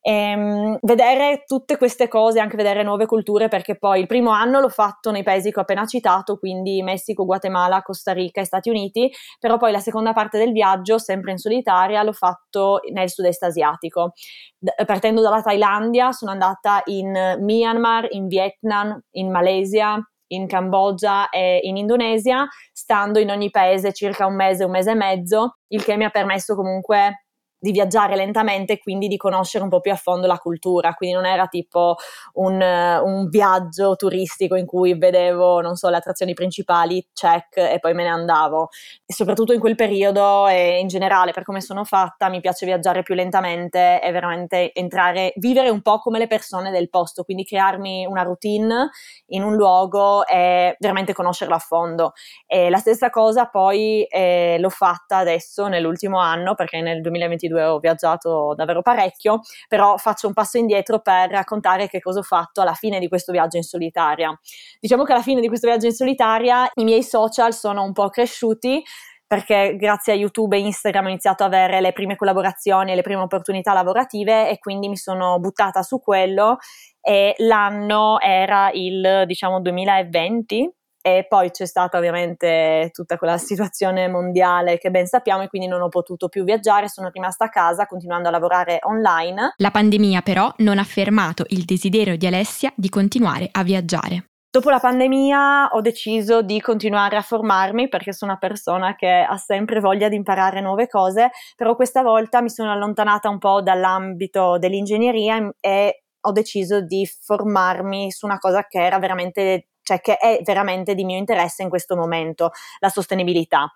ehm, 0.00 0.78
vedere 0.82 1.44
tutte 1.46 1.76
queste 1.76 2.08
cose, 2.08 2.40
anche 2.40 2.56
vedere 2.56 2.82
nuove 2.82 3.06
culture, 3.06 3.48
perché 3.48 3.76
poi 3.76 4.00
il 4.00 4.06
primo 4.06 4.30
anno 4.30 4.60
l'ho 4.60 4.68
fatto 4.68 5.10
nei 5.10 5.22
paesi 5.22 5.50
che 5.52 5.58
ho 5.58 5.62
appena 5.62 5.86
citato, 5.86 6.38
quindi 6.38 6.82
Messico, 6.82 7.24
Guatemala, 7.24 7.82
Costa 7.82 8.12
Rica 8.12 8.40
e 8.40 8.44
Stati 8.44 8.68
Uniti, 8.70 9.10
però 9.38 9.56
poi 9.56 9.72
la 9.72 9.80
seconda 9.80 10.12
parte 10.12 10.38
del 10.38 10.52
viaggio, 10.52 10.98
sempre 10.98 11.32
in 11.32 11.38
solitaria, 11.38 12.02
l'ho 12.02 12.12
fatto 12.12 12.80
nel 12.92 13.10
sud-est 13.10 13.42
asiatico. 13.42 14.12
D- 14.58 14.84
partendo 14.84 15.20
dalla 15.22 15.42
Thailandia, 15.42 16.12
sono 16.12 16.30
andata 16.30 16.82
in 16.86 17.36
Myanmar, 17.40 18.06
in 18.10 18.26
Vietnam, 18.26 18.98
in 19.12 19.30
Malesia, 19.30 19.98
in 20.32 20.46
Cambogia 20.46 21.28
e 21.28 21.60
in 21.62 21.76
Indonesia, 21.76 22.46
stando 22.72 23.18
in 23.18 23.30
ogni 23.30 23.50
paese 23.50 23.92
circa 23.92 24.26
un 24.26 24.34
mese, 24.34 24.64
un 24.64 24.70
mese 24.70 24.92
e 24.92 24.94
mezzo, 24.94 25.56
il 25.68 25.82
che 25.82 25.96
mi 25.96 26.04
ha 26.04 26.10
permesso 26.10 26.54
comunque 26.54 27.24
di 27.60 27.72
viaggiare 27.72 28.16
lentamente 28.16 28.72
e 28.72 28.78
quindi 28.78 29.06
di 29.06 29.18
conoscere 29.18 29.62
un 29.62 29.68
po' 29.68 29.80
più 29.80 29.92
a 29.92 29.96
fondo 29.96 30.26
la 30.26 30.38
cultura, 30.38 30.94
quindi 30.94 31.14
non 31.14 31.26
era 31.26 31.46
tipo 31.46 31.96
un, 32.34 32.54
un, 32.54 33.28
viaggio 33.28 33.96
turistico 33.96 34.56
in 34.56 34.64
cui 34.64 34.96
vedevo, 34.96 35.60
non 35.60 35.76
so, 35.76 35.90
le 35.90 35.98
attrazioni 35.98 36.32
principali, 36.32 37.06
check 37.12 37.58
e 37.58 37.78
poi 37.78 37.92
me 37.92 38.04
ne 38.04 38.08
andavo. 38.08 38.68
E 39.04 39.12
soprattutto 39.12 39.52
in 39.52 39.60
quel 39.60 39.74
periodo 39.74 40.48
e 40.48 40.78
in 40.78 40.88
generale 40.88 41.32
per 41.32 41.42
come 41.42 41.60
sono 41.60 41.84
fatta 41.84 42.30
mi 42.30 42.40
piace 42.40 42.64
viaggiare 42.64 43.02
più 43.02 43.14
lentamente 43.14 44.00
e 44.00 44.10
veramente 44.10 44.72
entrare, 44.72 45.34
vivere 45.36 45.68
un 45.68 45.82
po' 45.82 45.98
come 45.98 46.18
le 46.18 46.26
persone 46.26 46.70
del 46.70 46.88
posto, 46.88 47.24
quindi 47.24 47.44
crearmi 47.44 48.06
una 48.06 48.22
routine 48.22 48.88
in 49.26 49.42
un 49.42 49.54
luogo 49.54 50.26
e 50.26 50.76
veramente 50.78 51.12
conoscerlo 51.12 51.54
a 51.54 51.58
fondo. 51.58 52.12
E 52.46 52.70
la 52.70 52.78
stessa 52.78 53.10
cosa 53.10 53.46
poi 53.46 54.04
eh, 54.04 54.56
l'ho 54.58 54.70
fatta 54.70 55.18
adesso 55.18 55.66
nell'ultimo 55.66 56.18
anno 56.18 56.54
perché 56.54 56.80
nel 56.80 57.02
2022 57.02 57.49
dove 57.50 57.64
ho 57.64 57.78
viaggiato 57.78 58.54
davvero 58.56 58.82
parecchio, 58.82 59.40
però 59.68 59.96
faccio 59.96 60.26
un 60.26 60.32
passo 60.32 60.58
indietro 60.58 61.00
per 61.00 61.30
raccontare 61.30 61.88
che 61.88 62.00
cosa 62.00 62.20
ho 62.20 62.22
fatto 62.22 62.60
alla 62.60 62.74
fine 62.74 62.98
di 62.98 63.08
questo 63.08 63.32
viaggio 63.32 63.56
in 63.56 63.62
solitaria. 63.62 64.36
Diciamo 64.80 65.04
che 65.04 65.12
alla 65.12 65.22
fine 65.22 65.40
di 65.40 65.48
questo 65.48 65.66
viaggio 65.66 65.86
in 65.86 65.92
solitaria 65.92 66.70
i 66.74 66.84
miei 66.84 67.02
social 67.02 67.52
sono 67.52 67.82
un 67.82 67.92
po' 67.92 68.08
cresciuti 68.08 68.82
perché 69.30 69.76
grazie 69.76 70.12
a 70.12 70.16
YouTube 70.16 70.56
e 70.56 70.60
Instagram 70.60 71.04
ho 71.04 71.08
iniziato 71.08 71.44
ad 71.44 71.54
avere 71.54 71.80
le 71.80 71.92
prime 71.92 72.16
collaborazioni 72.16 72.90
e 72.90 72.94
le 72.96 73.02
prime 73.02 73.22
opportunità 73.22 73.72
lavorative 73.72 74.50
e 74.50 74.58
quindi 74.58 74.88
mi 74.88 74.96
sono 74.96 75.38
buttata 75.38 75.82
su 75.82 76.00
quello 76.00 76.56
e 77.00 77.34
l'anno 77.38 78.18
era 78.18 78.70
il 78.72 79.22
diciamo 79.26 79.60
2020 79.60 80.79
e 81.02 81.26
poi 81.28 81.50
c'è 81.50 81.66
stata 81.66 81.96
ovviamente 81.98 82.90
tutta 82.92 83.16
quella 83.16 83.38
situazione 83.38 84.08
mondiale 84.08 84.78
che 84.78 84.90
ben 84.90 85.06
sappiamo 85.06 85.42
e 85.42 85.48
quindi 85.48 85.68
non 85.68 85.80
ho 85.80 85.88
potuto 85.88 86.28
più 86.28 86.44
viaggiare, 86.44 86.88
sono 86.88 87.10
rimasta 87.12 87.46
a 87.46 87.48
casa 87.48 87.86
continuando 87.86 88.28
a 88.28 88.30
lavorare 88.30 88.78
online. 88.82 89.54
La 89.56 89.70
pandemia 89.70 90.22
però 90.22 90.52
non 90.58 90.78
ha 90.78 90.84
fermato 90.84 91.44
il 91.48 91.64
desiderio 91.64 92.16
di 92.16 92.26
Alessia 92.26 92.72
di 92.74 92.88
continuare 92.88 93.48
a 93.50 93.62
viaggiare. 93.62 94.24
Dopo 94.52 94.68
la 94.68 94.80
pandemia 94.80 95.68
ho 95.74 95.80
deciso 95.80 96.42
di 96.42 96.60
continuare 96.60 97.16
a 97.16 97.22
formarmi 97.22 97.88
perché 97.88 98.12
sono 98.12 98.32
una 98.32 98.40
persona 98.40 98.96
che 98.96 99.08
ha 99.08 99.36
sempre 99.36 99.78
voglia 99.78 100.08
di 100.08 100.16
imparare 100.16 100.60
nuove 100.60 100.88
cose, 100.88 101.30
però 101.54 101.76
questa 101.76 102.02
volta 102.02 102.42
mi 102.42 102.50
sono 102.50 102.72
allontanata 102.72 103.28
un 103.28 103.38
po' 103.38 103.62
dall'ambito 103.62 104.58
dell'ingegneria 104.58 105.52
e 105.60 106.02
ho 106.22 106.32
deciso 106.32 106.80
di 106.80 107.06
formarmi 107.06 108.10
su 108.10 108.26
una 108.26 108.38
cosa 108.38 108.66
che 108.66 108.84
era 108.84 108.98
veramente 108.98 109.68
cioè 109.90 110.00
che 110.00 110.18
è 110.18 110.40
veramente 110.44 110.94
di 110.94 111.04
mio 111.04 111.18
interesse 111.18 111.64
in 111.64 111.68
questo 111.68 111.96
momento, 111.96 112.52
la 112.78 112.88
sostenibilità. 112.88 113.72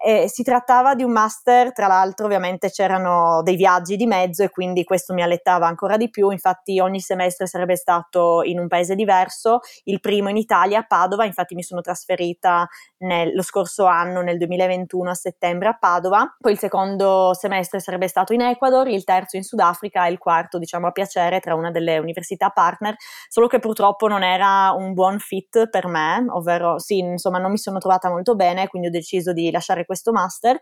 Eh, 0.00 0.28
si 0.28 0.44
trattava 0.44 0.94
di 0.94 1.02
un 1.02 1.10
master, 1.10 1.72
tra 1.72 1.88
l'altro 1.88 2.26
ovviamente 2.26 2.70
c'erano 2.70 3.42
dei 3.42 3.56
viaggi 3.56 3.96
di 3.96 4.06
mezzo 4.06 4.44
e 4.44 4.48
quindi 4.48 4.84
questo 4.84 5.12
mi 5.12 5.22
allettava 5.22 5.66
ancora 5.66 5.96
di 5.96 6.08
più, 6.08 6.30
infatti 6.30 6.78
ogni 6.78 7.00
semestre 7.00 7.48
sarebbe 7.48 7.74
stato 7.74 8.42
in 8.44 8.60
un 8.60 8.68
paese 8.68 8.94
diverso, 8.94 9.58
il 9.84 9.98
primo 9.98 10.28
in 10.28 10.36
Italia, 10.36 10.78
a 10.78 10.82
Padova, 10.84 11.24
infatti 11.24 11.56
mi 11.56 11.64
sono 11.64 11.80
trasferita 11.80 12.68
nel, 12.98 13.34
lo 13.34 13.42
scorso 13.42 13.86
anno, 13.86 14.20
nel 14.20 14.38
2021 14.38 15.10
a 15.10 15.14
settembre 15.14 15.68
a 15.68 15.76
Padova, 15.76 16.36
poi 16.38 16.52
il 16.52 16.58
secondo 16.58 17.34
semestre 17.34 17.80
sarebbe 17.80 18.06
stato 18.06 18.32
in 18.32 18.42
Ecuador, 18.42 18.86
il 18.86 19.02
terzo 19.02 19.36
in 19.36 19.42
Sudafrica 19.42 20.06
e 20.06 20.12
il 20.12 20.18
quarto 20.18 20.58
diciamo 20.58 20.86
a 20.86 20.92
piacere 20.92 21.40
tra 21.40 21.56
una 21.56 21.72
delle 21.72 21.98
università 21.98 22.50
partner, 22.50 22.94
solo 23.28 23.48
che 23.48 23.58
purtroppo 23.58 24.06
non 24.06 24.22
era 24.22 24.70
un 24.76 24.92
buon 24.92 25.18
fit 25.18 25.68
per 25.68 25.88
me, 25.88 26.24
ovvero 26.28 26.78
sì, 26.78 26.98
insomma 26.98 27.38
non 27.38 27.50
mi 27.50 27.58
sono 27.58 27.78
trovata 27.78 28.08
molto 28.08 28.36
bene, 28.36 28.68
quindi 28.68 28.86
ho 28.88 28.90
deciso 28.92 29.32
di 29.32 29.50
lasciare 29.50 29.86
questo 29.88 30.12
master 30.12 30.58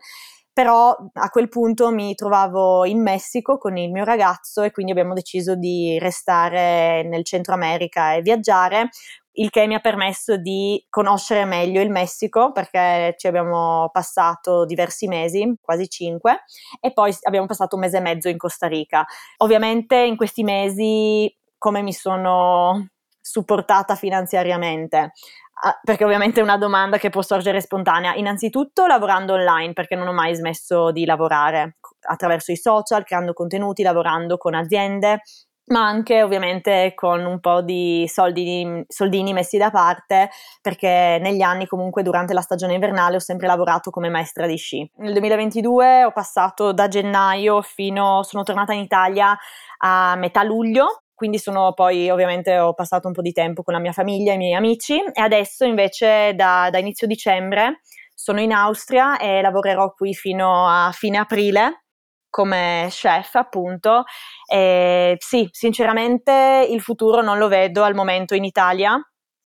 però 0.57 0.97
a 1.13 1.29
quel 1.29 1.49
punto 1.49 1.91
mi 1.91 2.15
trovavo 2.15 2.83
in 2.83 2.99
Messico 2.99 3.59
con 3.59 3.77
il 3.77 3.91
mio 3.91 4.03
ragazzo 4.03 4.63
e 4.63 4.71
quindi 4.71 4.91
abbiamo 4.91 5.13
deciso 5.13 5.55
di 5.55 5.99
restare 5.99 7.03
nel 7.03 7.23
Centro 7.23 7.53
America 7.53 8.15
e 8.15 8.23
viaggiare 8.23 8.89
il 9.33 9.51
che 9.51 9.67
mi 9.67 9.75
ha 9.75 9.79
permesso 9.79 10.35
di 10.35 10.83
conoscere 10.89 11.45
meglio 11.45 11.79
il 11.79 11.91
Messico 11.91 12.51
perché 12.53 13.13
ci 13.19 13.27
abbiamo 13.27 13.91
passato 13.93 14.65
diversi 14.65 15.07
mesi, 15.07 15.55
quasi 15.61 15.87
cinque, 15.87 16.43
e 16.79 16.91
poi 16.91 17.15
abbiamo 17.21 17.45
passato 17.45 17.75
un 17.75 17.81
mese 17.81 17.97
e 17.97 18.01
mezzo 18.01 18.27
in 18.27 18.37
Costa 18.37 18.65
Rica. 18.65 19.05
Ovviamente 19.37 19.95
in 19.95 20.15
questi 20.17 20.41
mesi 20.41 21.31
come 21.59 21.83
mi 21.83 21.93
sono 21.93 22.87
supportata 23.21 23.95
finanziariamente? 23.95 25.11
Ah, 25.59 25.79
perché 25.83 26.03
ovviamente 26.03 26.39
è 26.39 26.43
una 26.43 26.57
domanda 26.57 26.97
che 26.99 27.09
può 27.09 27.21
sorgere 27.23 27.61
spontanea. 27.61 28.13
Innanzitutto 28.15 28.85
lavorando 28.85 29.33
online, 29.33 29.73
perché 29.73 29.95
non 29.95 30.07
ho 30.07 30.13
mai 30.13 30.35
smesso 30.35 30.91
di 30.91 31.03
lavorare 31.05 31.77
attraverso 32.07 32.51
i 32.51 32.57
social, 32.57 33.03
creando 33.03 33.33
contenuti, 33.33 33.81
lavorando 33.81 34.37
con 34.37 34.53
aziende, 34.53 35.21
ma 35.69 35.81
anche 35.85 36.21
ovviamente 36.21 36.93
con 36.93 37.25
un 37.25 37.39
po' 37.39 37.61
di 37.61 38.05
soldi, 38.07 38.83
soldini 38.87 39.33
messi 39.33 39.57
da 39.57 39.71
parte, 39.71 40.29
perché 40.61 41.17
negli 41.21 41.41
anni 41.41 41.65
comunque 41.65 42.03
durante 42.03 42.33
la 42.33 42.41
stagione 42.41 42.73
invernale 42.75 43.15
ho 43.15 43.19
sempre 43.19 43.47
lavorato 43.47 43.89
come 43.89 44.09
maestra 44.09 44.45
di 44.45 44.57
sci. 44.57 44.87
Nel 44.97 45.11
2022 45.11 46.03
ho 46.03 46.11
passato 46.11 46.71
da 46.71 46.87
gennaio 46.87 47.63
fino, 47.63 48.21
sono 48.21 48.43
tornata 48.43 48.73
in 48.73 48.81
Italia 48.81 49.35
a 49.79 50.15
metà 50.17 50.43
luglio 50.43 51.01
quindi 51.17 51.39
sono 51.39 51.73
poi 51.73 52.11
ovviamente 52.11 52.59
ho 52.59 52.75
passato 52.75 53.07
un 53.07 53.13
po' 53.13 53.23
di 53.23 53.31
tempo 53.31 53.63
con 53.63 53.73
la 53.73 53.79
mia 53.79 53.91
famiglia 53.91 54.33
e 54.33 54.35
i 54.35 54.37
miei 54.37 54.53
amici 54.53 55.01
e 55.01 55.19
adesso 55.19 55.65
invece 55.65 56.35
da, 56.35 56.69
da 56.71 56.77
inizio 56.77 57.07
dicembre 57.07 57.81
sono 58.13 58.39
in 58.39 58.51
Austria 58.51 59.17
e 59.17 59.41
lavorerò 59.41 59.91
qui 59.93 60.13
fino 60.13 60.67
a 60.67 60.91
fine 60.93 61.17
aprile 61.17 61.85
come 62.29 62.85
chef 62.91 63.33
appunto. 63.33 64.03
E 64.45 65.15
sì 65.17 65.49
sinceramente 65.51 66.67
il 66.69 66.81
futuro 66.81 67.23
non 67.23 67.39
lo 67.39 67.47
vedo 67.47 67.81
al 67.81 67.95
momento 67.95 68.35
in 68.35 68.43
Italia. 68.43 68.95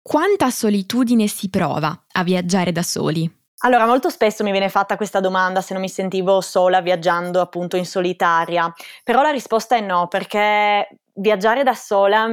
Quanta 0.03 0.50
solitudine 0.50 1.29
si 1.29 1.50
prova 1.50 2.07
a 2.11 2.25
viaggiare 2.25 2.73
da 2.73 2.83
soli? 2.83 3.33
Allora, 3.62 3.87
molto 3.87 4.09
spesso 4.09 4.43
mi 4.43 4.50
viene 4.50 4.71
fatta 4.71 4.97
questa 4.97 5.21
domanda 5.21 5.61
se 5.61 5.75
non 5.75 5.83
mi 5.83 5.89
sentivo 5.89 6.41
sola 6.41 6.81
viaggiando 6.81 7.41
appunto 7.41 7.77
in 7.77 7.85
solitaria, 7.85 8.73
però 9.05 9.21
la 9.21 9.31
risposta 9.31 9.77
è 9.77 9.81
no, 9.81 10.09
perché 10.09 10.89
viaggiare 11.21 11.62
da 11.62 11.75
sola, 11.75 12.29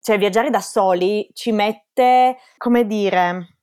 cioè 0.00 0.18
viaggiare 0.18 0.50
da 0.50 0.60
soli 0.60 1.28
ci 1.32 1.52
mette, 1.52 2.36
come 2.56 2.86
dire, 2.86 3.59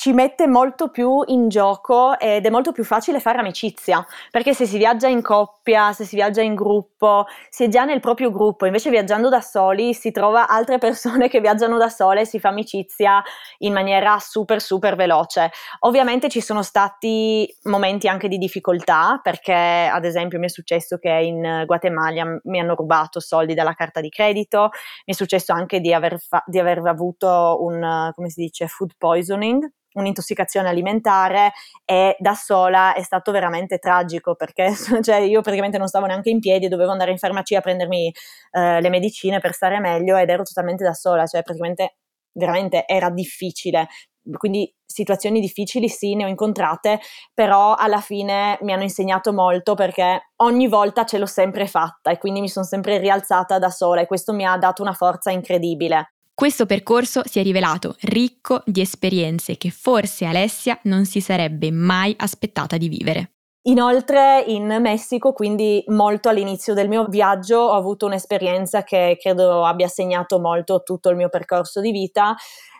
ci 0.00 0.14
mette 0.14 0.46
molto 0.46 0.88
più 0.88 1.22
in 1.26 1.50
gioco 1.50 2.18
ed 2.18 2.46
è 2.46 2.48
molto 2.48 2.72
più 2.72 2.84
facile 2.84 3.20
fare 3.20 3.36
amicizia, 3.36 4.02
perché 4.30 4.54
se 4.54 4.64
si 4.64 4.78
viaggia 4.78 5.08
in 5.08 5.20
coppia, 5.20 5.92
se 5.92 6.06
si 6.06 6.16
viaggia 6.16 6.40
in 6.40 6.54
gruppo, 6.54 7.26
si 7.50 7.64
è 7.64 7.68
già 7.68 7.84
nel 7.84 8.00
proprio 8.00 8.30
gruppo, 8.30 8.64
invece 8.64 8.88
viaggiando 8.88 9.28
da 9.28 9.42
soli 9.42 9.92
si 9.92 10.10
trova 10.10 10.48
altre 10.48 10.78
persone 10.78 11.28
che 11.28 11.40
viaggiano 11.40 11.76
da 11.76 11.90
sole 11.90 12.22
e 12.22 12.24
si 12.24 12.40
fa 12.40 12.48
amicizia 12.48 13.22
in 13.58 13.74
maniera 13.74 14.18
super 14.20 14.62
super 14.62 14.96
veloce. 14.96 15.50
Ovviamente 15.80 16.30
ci 16.30 16.40
sono 16.40 16.62
stati 16.62 17.54
momenti 17.64 18.08
anche 18.08 18.28
di 18.28 18.38
difficoltà, 18.38 19.20
perché 19.22 19.52
ad 19.52 20.06
esempio 20.06 20.38
mi 20.38 20.46
è 20.46 20.48
successo 20.48 20.96
che 20.96 21.10
in 21.10 21.64
Guatemala 21.66 22.40
mi 22.44 22.58
hanno 22.58 22.74
rubato 22.74 23.20
soldi 23.20 23.52
dalla 23.52 23.74
carta 23.74 24.00
di 24.00 24.08
credito, 24.08 24.70
mi 25.04 25.12
è 25.12 25.14
successo 25.14 25.52
anche 25.52 25.78
di 25.78 25.92
aver, 25.92 26.18
fa- 26.18 26.42
di 26.46 26.58
aver 26.58 26.78
avuto 26.86 27.58
un, 27.60 28.10
come 28.14 28.30
si 28.30 28.40
dice, 28.40 28.66
food 28.66 28.92
poisoning, 28.96 29.70
un'intossicazione 29.94 30.68
alimentare 30.68 31.52
e 31.84 32.16
da 32.18 32.34
sola 32.34 32.94
è 32.94 33.02
stato 33.02 33.32
veramente 33.32 33.78
tragico 33.78 34.34
perché 34.34 34.72
cioè, 35.02 35.16
io 35.16 35.40
praticamente 35.40 35.78
non 35.78 35.88
stavo 35.88 36.06
neanche 36.06 36.30
in 36.30 36.40
piedi, 36.40 36.68
dovevo 36.68 36.92
andare 36.92 37.10
in 37.10 37.18
farmacia 37.18 37.58
a 37.58 37.60
prendermi 37.62 38.12
eh, 38.52 38.80
le 38.80 38.88
medicine 38.88 39.40
per 39.40 39.52
stare 39.52 39.80
meglio 39.80 40.16
ed 40.16 40.28
ero 40.28 40.42
totalmente 40.42 40.84
da 40.84 40.94
sola, 40.94 41.26
cioè 41.26 41.42
praticamente 41.42 41.96
veramente 42.32 42.84
era 42.86 43.10
difficile. 43.10 43.88
Quindi 44.36 44.72
situazioni 44.84 45.40
difficili 45.40 45.88
sì, 45.88 46.14
ne 46.14 46.24
ho 46.24 46.28
incontrate, 46.28 47.00
però 47.32 47.74
alla 47.74 48.00
fine 48.00 48.58
mi 48.62 48.72
hanno 48.72 48.82
insegnato 48.82 49.32
molto 49.32 49.74
perché 49.74 50.32
ogni 50.36 50.68
volta 50.68 51.04
ce 51.04 51.18
l'ho 51.18 51.26
sempre 51.26 51.66
fatta 51.66 52.10
e 52.10 52.18
quindi 52.18 52.40
mi 52.40 52.48
sono 52.48 52.66
sempre 52.66 52.98
rialzata 52.98 53.58
da 53.58 53.70
sola 53.70 54.02
e 54.02 54.06
questo 54.06 54.32
mi 54.32 54.44
ha 54.44 54.56
dato 54.56 54.82
una 54.82 54.92
forza 54.92 55.30
incredibile. 55.30 56.14
Questo 56.40 56.64
percorso 56.64 57.20
si 57.26 57.38
è 57.38 57.42
rivelato 57.42 57.96
ricco 58.00 58.62
di 58.64 58.80
esperienze 58.80 59.58
che 59.58 59.68
forse 59.68 60.24
Alessia 60.24 60.78
non 60.84 61.04
si 61.04 61.20
sarebbe 61.20 61.70
mai 61.70 62.14
aspettata 62.16 62.78
di 62.78 62.88
vivere. 62.88 63.32
Inoltre 63.64 64.42
in 64.46 64.78
Messico, 64.80 65.34
quindi 65.34 65.84
molto 65.88 66.30
all'inizio 66.30 66.72
del 66.72 66.88
mio 66.88 67.04
viaggio, 67.08 67.58
ho 67.58 67.74
avuto 67.74 68.06
un'esperienza 68.06 68.84
che 68.84 69.18
credo 69.20 69.66
abbia 69.66 69.86
segnato 69.88 70.40
molto 70.40 70.82
tutto 70.82 71.10
il 71.10 71.16
mio 71.16 71.28
percorso 71.28 71.82
di 71.82 71.90
vita. 71.90 72.34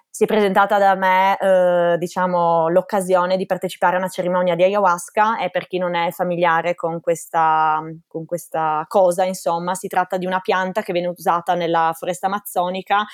Si 0.09 0.25
è 0.25 0.27
presentata 0.27 0.79
da 0.79 0.95
me, 0.95 1.37
eh, 1.39 1.99
diciamo, 1.99 2.69
l'occasione 2.71 3.37
di 3.37 3.45
partecipare 3.45 3.97
a 3.97 3.99
una 3.99 4.09
cerimonia 4.09 4.55
di 4.55 4.63
ayahuasca 4.63 5.39
e 5.39 5.51
per 5.51 5.67
chi 5.67 5.77
non 5.77 5.95
è 5.95 6.11
familiare 6.13 6.75
con 6.75 6.99
questa, 7.01 7.83
con 8.09 8.25
questa 8.25 8.87
cosa, 8.89 9.25
insomma, 9.25 9.75
si 9.75 9.87
tratta 9.87 10.17
di 10.17 10.25
una 10.25 10.41
pianta 10.41 10.81
che 10.81 10.93
viene 10.93 11.09
usata 11.09 11.55
nella 11.55 11.95
foresta 11.95 12.27
amazzonica 12.27 13.05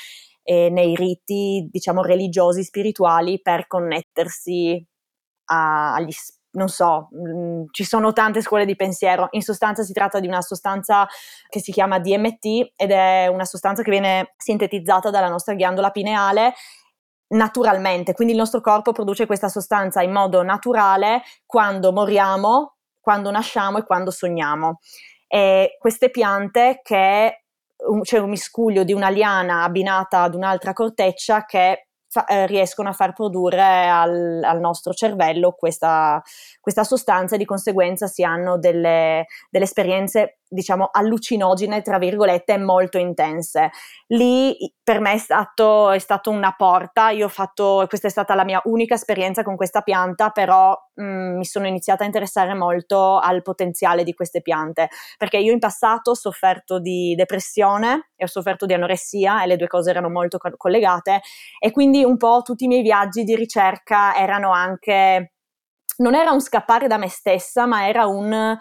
e 0.48 0.70
nei 0.70 0.94
riti, 0.94 1.68
diciamo, 1.68 2.02
religiosi, 2.02 2.62
spirituali 2.62 3.40
per 3.42 3.66
connettersi 3.66 4.86
a, 5.46 5.94
agli 5.94 6.12
non 6.52 6.68
so, 6.68 7.08
mh, 7.10 7.38
mm, 7.38 7.64
ci 7.72 7.84
sono 7.84 8.12
tante 8.12 8.40
scuole 8.40 8.64
di 8.64 8.76
pensiero. 8.76 9.26
In 9.32 9.42
sostanza 9.42 9.82
si 9.82 9.92
tratta 9.92 10.20
di 10.20 10.28
una 10.28 10.40
sostanza 10.40 11.06
che 11.48 11.60
si 11.60 11.72
chiama 11.72 11.98
DMT 11.98 12.72
ed 12.76 12.92
è 12.92 13.26
una 13.26 13.44
sostanza 13.44 13.82
che 13.82 13.90
viene 13.90 14.34
sintetizzata 14.36 15.10
dalla 15.10 15.28
nostra 15.28 15.54
ghiandola 15.54 15.90
pineale 15.90 16.54
naturalmente, 17.28 18.14
quindi 18.14 18.34
il 18.34 18.38
nostro 18.38 18.60
corpo 18.60 18.92
produce 18.92 19.26
questa 19.26 19.48
sostanza 19.48 20.00
in 20.00 20.12
modo 20.12 20.44
naturale 20.44 21.22
quando 21.44 21.90
moriamo, 21.90 22.76
quando 23.00 23.32
nasciamo 23.32 23.78
e 23.78 23.84
quando 23.84 24.12
sogniamo. 24.12 24.78
E 25.26 25.76
queste 25.80 26.10
piante 26.10 26.80
che 26.84 27.45
c'è 28.02 28.18
un 28.18 28.30
miscuglio 28.30 28.84
di 28.84 28.92
una 28.92 29.08
liana 29.08 29.62
abbinata 29.62 30.22
ad 30.22 30.34
un'altra 30.34 30.72
corteccia 30.72 31.44
che 31.44 31.86
fa, 32.08 32.24
eh, 32.24 32.46
riescono 32.46 32.88
a 32.88 32.92
far 32.92 33.12
produrre 33.12 33.88
al, 33.88 34.40
al 34.42 34.60
nostro 34.60 34.92
cervello 34.92 35.52
questa, 35.52 36.22
questa, 36.60 36.84
sostanza 36.84 37.34
e 37.34 37.38
di 37.38 37.44
conseguenza 37.44 38.06
si 38.06 38.22
hanno 38.22 38.58
delle, 38.58 39.26
delle 39.50 39.64
esperienze 39.64 40.38
diciamo 40.48 40.88
allucinogene 40.92 41.82
tra 41.82 41.98
virgolette 41.98 42.58
molto 42.58 42.98
intense. 42.98 43.70
Lì 44.08 44.56
per 44.82 45.00
me 45.00 45.12
è 45.14 45.18
stato, 45.18 45.90
è 45.90 45.98
stato 45.98 46.30
una 46.30 46.54
porta. 46.56 47.10
Io 47.10 47.26
ho 47.26 47.28
fatto 47.28 47.84
questa 47.88 48.06
è 48.06 48.10
stata 48.10 48.34
la 48.34 48.44
mia 48.44 48.60
unica 48.64 48.94
esperienza 48.94 49.42
con 49.42 49.56
questa 49.56 49.80
pianta 49.80 50.30
però 50.30 50.76
mh, 50.94 51.04
mm, 51.04 51.36
mi 51.36 51.44
sono 51.44 51.66
iniziata 51.66 52.04
a 52.04 52.06
interessare 52.06 52.54
molto 52.54 53.18
al 53.18 53.42
potenziale 53.42 54.04
di 54.04 54.14
queste 54.14 54.42
piante. 54.42 54.88
Perché 55.18 55.38
io 55.38 55.52
in 55.52 55.58
passato 55.58 56.10
ho 56.10 56.14
sofferto 56.14 56.78
di 56.78 57.14
depressione 57.16 58.10
e 58.16 58.24
ho 58.24 58.28
sofferto 58.28 58.66
di 58.66 58.74
anoressia 58.74 59.42
e 59.42 59.46
le 59.46 59.56
due 59.56 59.66
cose 59.66 59.90
erano 59.90 60.08
molto 60.08 60.38
co- 60.38 60.56
collegate. 60.56 61.20
E 61.58 61.70
quindi 61.70 62.04
un 62.04 62.16
po' 62.16 62.42
tutti 62.42 62.64
i 62.64 62.68
miei 62.68 62.82
viaggi 62.82 63.24
di 63.24 63.34
ricerca 63.34 64.14
erano 64.16 64.52
anche 64.52 65.32
non 65.98 66.14
era 66.14 66.30
un 66.30 66.40
scappare 66.40 66.88
da 66.88 66.98
me 66.98 67.08
stessa 67.08 67.66
ma 67.66 67.88
era 67.88 68.06
un 68.06 68.56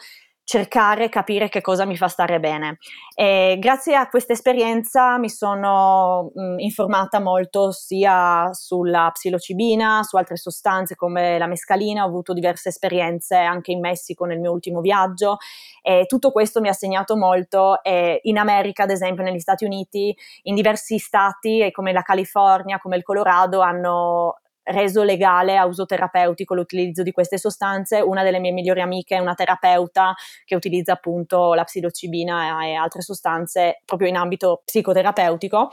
cercare, 0.46 1.10
capire 1.10 1.50
che 1.50 1.60
cosa 1.60 1.86
mi 1.86 1.98
fa 1.98 2.08
stare 2.08 2.40
bene. 2.40 2.78
E 3.16 3.58
grazie 3.60 3.96
a 3.96 4.08
questa 4.08 4.34
esperienza 4.34 5.18
mi 5.18 5.30
sono 5.30 6.32
mh, 6.34 6.60
informata 6.60 7.20
molto 7.20 7.72
sia 7.72 8.50
sulla 8.54 9.10
psilocibina, 9.12 10.04
su 10.04 10.18
altre 10.18 10.38
sostanze 10.38 10.96
come 10.96 11.40
la 11.40 11.48
mescalina, 11.48 12.04
ho 12.04 12.08
avuto 12.08 12.32
diverse 12.32 12.70
esperienze 12.70 13.36
anche 13.36 13.72
in 13.72 13.80
Messico 13.80 14.26
nel 14.26 14.40
mio 14.40 14.52
ultimo 14.52 14.82
viaggio 14.82 15.38
e 15.82 16.06
tutto 16.06 16.32
questo 16.32 16.62
mi 16.62 16.68
ha 16.68 16.74
segnato 16.74 17.18
molto 17.18 17.82
e 17.84 18.20
in 18.24 18.38
America, 18.38 18.84
ad 18.84 18.92
esempio 18.92 19.24
negli 19.24 19.40
Stati 19.40 19.66
Uniti, 19.66 20.16
in 20.44 20.54
diversi 20.54 21.00
stati 21.00 21.70
come 21.72 21.92
la 21.92 22.04
California, 22.04 22.80
come 22.80 22.98
il 22.98 23.04
Colorado 23.04 23.62
hanno 23.62 24.42
reso 24.66 25.04
legale 25.04 25.58
a 25.58 25.66
uso 25.66 25.86
terapeutico 25.86 26.54
l'utilizzo 26.54 27.04
di 27.04 27.12
queste 27.12 27.38
sostanze. 27.38 28.00
Una 28.02 28.24
delle 28.24 28.40
mie 28.40 28.52
migliori 28.52 28.82
amiche 28.82 29.16
è 29.16 29.20
una 29.20 29.34
terapeuta 29.34 30.14
che 30.44 30.56
utilizza 30.56 30.94
appunto 30.94 31.54
la 31.54 31.64
psilocibina 31.64 32.66
e 32.66 32.74
altre 32.74 33.02
sostanze 33.02 33.82
proprio 33.86 34.08
in 34.10 34.16
ambito 34.16 34.62
psicoterapeutico. 34.66 35.70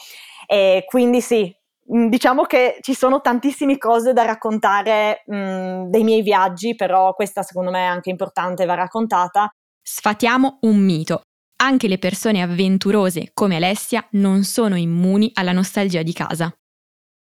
E 0.47 0.85
quindi 0.87 1.21
sì, 1.21 1.55
mm, 1.95 2.09
diciamo 2.09 2.45
che 2.45 2.79
ci 2.81 2.95
sono 2.95 3.21
tantissime 3.21 3.79
cose 3.79 4.13
da 4.13 4.25
raccontare 4.25 5.23
mh, 5.27 5.37
mm, 5.37 5.85
dei 5.91 6.05
miei 6.05 6.23
viaggi, 6.23 6.75
però 6.75 7.15
questa 7.15 7.43
secondo 7.43 7.71
me 7.71 7.81
è 7.81 7.87
anche 7.87 8.11
importante, 8.11 8.65
va 8.65 8.75
raccontata. 8.75 9.51
Sfatiamo 9.81 10.59
un 10.63 10.77
mito. 10.79 11.23
Anche 11.63 11.87
le 11.87 11.99
persone 11.99 12.43
avventurose 12.43 13.31
come 13.33 13.57
Alessia 13.57 14.05
non 14.13 14.43
sono 14.43 14.77
immuni 14.77 15.31
alla 15.35 15.53
nostalgia 15.53 16.03
di 16.03 16.13
casa. 16.13 16.53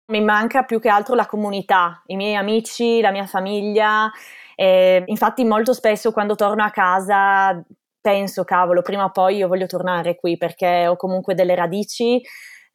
Mi 0.07 0.21
manca 0.21 0.65
più 0.65 0.81
che 0.81 0.91
altro 0.91 1.15
la 1.15 1.27
comunità, 1.27 2.03
i 2.07 2.17
miei 2.17 2.35
amici, 2.35 3.01
la 3.01 3.11
mia 3.11 3.27
famiglia. 3.27 4.11
E 4.55 5.03
infatti 5.07 5.45
molto 5.45 5.73
spesso 5.73 6.13
quando 6.13 6.35
torno 6.35 6.63
a 6.63 6.71
casa 6.71 7.63
penso, 8.01 8.45
cavolo, 8.45 8.83
prima 8.83 9.05
o 9.05 9.11
poi 9.11 9.37
io 9.37 9.49
voglio 9.49 9.67
tornare 9.67 10.17
qui 10.17 10.37
perché 10.37 10.87
ho 10.87 10.97
comunque 10.97 11.35
delle 11.35 11.55
radici 11.55 12.21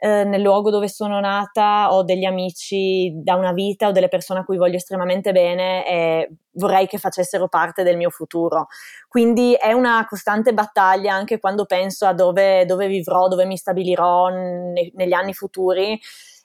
eh, 0.02 0.24
nel 0.24 0.42
luogo 0.42 0.72
dove 0.72 0.88
sono 0.88 1.20
nata, 1.20 1.94
ho 1.94 2.04
degli 2.04 2.24
amici 2.26 3.12
da 3.16 3.36
una 3.36 3.52
vita, 3.52 3.88
ho 3.88 3.92
delle 3.92 4.08
persone 4.08 4.40
a 4.40 4.44
cui 4.46 4.58
voglio 4.58 4.78
estremamente 4.78 5.32
bene 5.32 5.86
e 5.86 6.32
vorrei 6.54 6.88
che 6.88 6.98
facessero 6.98 7.48
parte 7.48 7.84
del 7.84 7.98
mio 7.98 8.10
futuro. 8.10 8.68
Quindi 9.08 9.54
è 9.54 9.74
una 9.74 10.06
costante 10.08 10.54
battaglia 10.54 11.14
anche 11.14 11.38
quando 11.40 11.66
penso 11.66 12.06
a 12.06 12.14
dove, 12.14 12.66
dove 12.66 12.88
vivrò, 12.88 13.28
dove 13.28 13.46
mi 13.46 13.58
stabilirò 13.58 14.30
ne, 14.30 14.92
negli 14.96 15.14
anni 15.14 15.34
futuri 15.34 16.00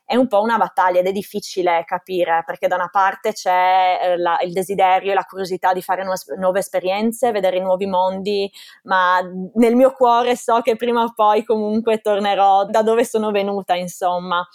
è 0.07 0.17
un 0.17 0.29
po' 0.29 0.43
una 0.43 0.59
battaglia 0.59 1.01
ed 1.01 1.07
è 1.07 1.13
difficile 1.13 1.83
capire 1.87 2.43
perché 2.45 2.69
da 2.69 2.75
una 2.75 2.89
parte 2.91 3.33
c'è 3.33 3.99
eh, 4.03 4.19
la, 4.19 4.39
il 4.43 4.53
desiderio 4.53 5.13
e 5.13 5.15
la 5.15 5.25
curiosità 5.25 5.73
di 5.73 5.81
fare 5.81 6.05
nuove, 6.05 6.19
nuove, 6.37 6.59
esperienze, 6.59 7.33
vedere 7.33 7.61
nuovi 7.61 7.87
mondi, 7.87 8.51
ma 8.85 9.21
nel 9.55 9.75
mio 9.75 9.93
cuore 9.93 10.37
so 10.37 10.61
che 10.61 10.77
prima 10.77 11.03
o 11.03 11.13
poi 11.15 11.43
comunque 11.45 12.01
tornerò 12.01 12.67
da 12.67 12.83
dove 12.83 13.05
sono 13.05 13.31
venuta, 13.31 13.75
insomma, 13.75 14.47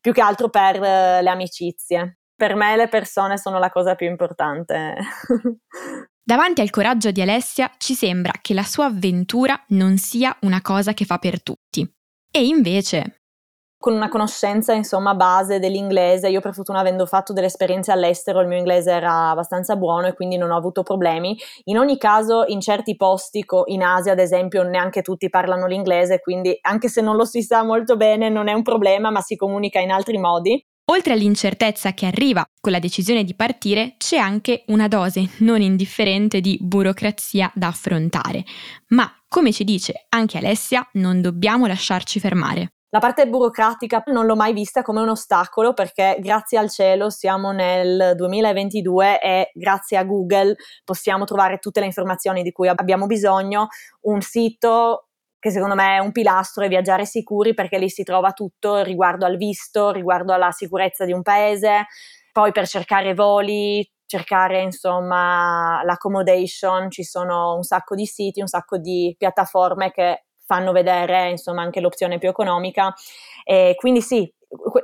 più 0.00 0.12
che 0.12 0.20
altro 0.20 0.48
per 0.48 0.82
eh, 0.82 1.22
le 1.22 1.30
amicizie. 1.30 2.18
Per 2.34 2.54
me 2.54 2.76
le 2.76 2.88
persone 2.88 3.36
sono 3.36 3.58
la 3.58 3.70
cosa 3.70 3.94
più 3.94 4.08
importante. 4.08 4.96
Davanti 6.28 6.60
al 6.60 6.70
coraggio 6.70 7.10
di 7.10 7.22
Alessia 7.22 7.72
ci 7.78 7.94
sembra 7.94 8.32
che 8.42 8.52
la 8.52 8.62
sua 8.62 8.84
avventura 8.86 9.60
non 9.68 9.96
sia 9.96 10.36
una 10.42 10.60
cosa 10.60 10.92
che 10.92 11.04
fa 11.04 11.18
per 11.18 11.42
tutti. 11.42 11.90
E 12.30 12.44
invece 12.44 13.22
con 13.78 13.94
una 13.94 14.08
conoscenza 14.08 14.72
insomma 14.72 15.14
base 15.14 15.58
dell'inglese. 15.58 16.28
Io 16.28 16.40
per 16.40 16.52
fortuna 16.52 16.80
avendo 16.80 17.06
fatto 17.06 17.32
delle 17.32 17.46
esperienze 17.46 17.92
all'estero 17.92 18.40
il 18.40 18.48
mio 18.48 18.58
inglese 18.58 18.90
era 18.90 19.30
abbastanza 19.30 19.76
buono 19.76 20.08
e 20.08 20.14
quindi 20.14 20.36
non 20.36 20.50
ho 20.50 20.56
avuto 20.56 20.82
problemi. 20.82 21.38
In 21.64 21.78
ogni 21.78 21.96
caso 21.96 22.44
in 22.46 22.60
certi 22.60 22.96
posti, 22.96 23.44
in 23.66 23.82
Asia 23.82 24.12
ad 24.12 24.18
esempio, 24.18 24.62
neanche 24.64 25.02
tutti 25.02 25.30
parlano 25.30 25.66
l'inglese, 25.66 26.20
quindi 26.20 26.58
anche 26.60 26.88
se 26.88 27.00
non 27.00 27.16
lo 27.16 27.24
si 27.24 27.42
sa 27.42 27.62
molto 27.62 27.96
bene 27.96 28.28
non 28.28 28.48
è 28.48 28.52
un 28.52 28.62
problema, 28.62 29.10
ma 29.10 29.20
si 29.20 29.36
comunica 29.36 29.78
in 29.78 29.90
altri 29.90 30.18
modi. 30.18 30.60
Oltre 30.90 31.12
all'incertezza 31.12 31.92
che 31.92 32.06
arriva 32.06 32.42
con 32.60 32.72
la 32.72 32.78
decisione 32.78 33.22
di 33.22 33.34
partire, 33.34 33.96
c'è 33.98 34.16
anche 34.16 34.64
una 34.68 34.88
dose 34.88 35.32
non 35.40 35.60
indifferente 35.60 36.40
di 36.40 36.56
burocrazia 36.60 37.50
da 37.54 37.66
affrontare. 37.66 38.42
Ma, 38.88 39.06
come 39.28 39.52
ci 39.52 39.64
dice 39.64 40.06
anche 40.08 40.38
Alessia, 40.38 40.88
non 40.94 41.20
dobbiamo 41.20 41.66
lasciarci 41.66 42.18
fermare. 42.18 42.70
La 42.90 43.00
parte 43.00 43.28
burocratica 43.28 44.02
non 44.06 44.24
l'ho 44.24 44.34
mai 44.34 44.54
vista 44.54 44.80
come 44.80 45.02
un 45.02 45.10
ostacolo 45.10 45.74
perché 45.74 46.16
grazie 46.20 46.56
al 46.56 46.70
cielo 46.70 47.10
siamo 47.10 47.52
nel 47.52 48.14
2022 48.16 49.20
e 49.20 49.50
grazie 49.52 49.98
a 49.98 50.04
Google 50.04 50.56
possiamo 50.84 51.26
trovare 51.26 51.58
tutte 51.58 51.80
le 51.80 51.86
informazioni 51.86 52.42
di 52.42 52.50
cui 52.50 52.66
abbiamo 52.66 53.04
bisogno. 53.04 53.66
Un 54.02 54.22
sito 54.22 55.08
che 55.38 55.50
secondo 55.50 55.74
me 55.74 55.96
è 55.96 55.98
un 55.98 56.12
pilastro 56.12 56.64
è 56.64 56.68
Viaggiare 56.68 57.04
Sicuri 57.04 57.52
perché 57.52 57.78
lì 57.78 57.90
si 57.90 58.04
trova 58.04 58.32
tutto 58.32 58.82
riguardo 58.82 59.26
al 59.26 59.36
visto, 59.36 59.90
riguardo 59.90 60.32
alla 60.32 60.50
sicurezza 60.50 61.04
di 61.04 61.12
un 61.12 61.20
paese. 61.20 61.88
Poi 62.32 62.52
per 62.52 62.66
cercare 62.66 63.12
voli, 63.12 63.86
cercare 64.06 64.62
insomma 64.62 65.82
l'accommodation, 65.84 66.90
ci 66.90 67.04
sono 67.04 67.54
un 67.54 67.64
sacco 67.64 67.94
di 67.94 68.06
siti, 68.06 68.40
un 68.40 68.46
sacco 68.46 68.78
di 68.78 69.14
piattaforme 69.18 69.90
che 69.90 70.22
fanno 70.48 70.72
vedere 70.72 71.28
insomma 71.28 71.60
anche 71.60 71.80
l'opzione 71.80 72.16
più 72.16 72.30
economica. 72.30 72.94
E 73.44 73.74
quindi 73.76 74.00
sì, 74.00 74.32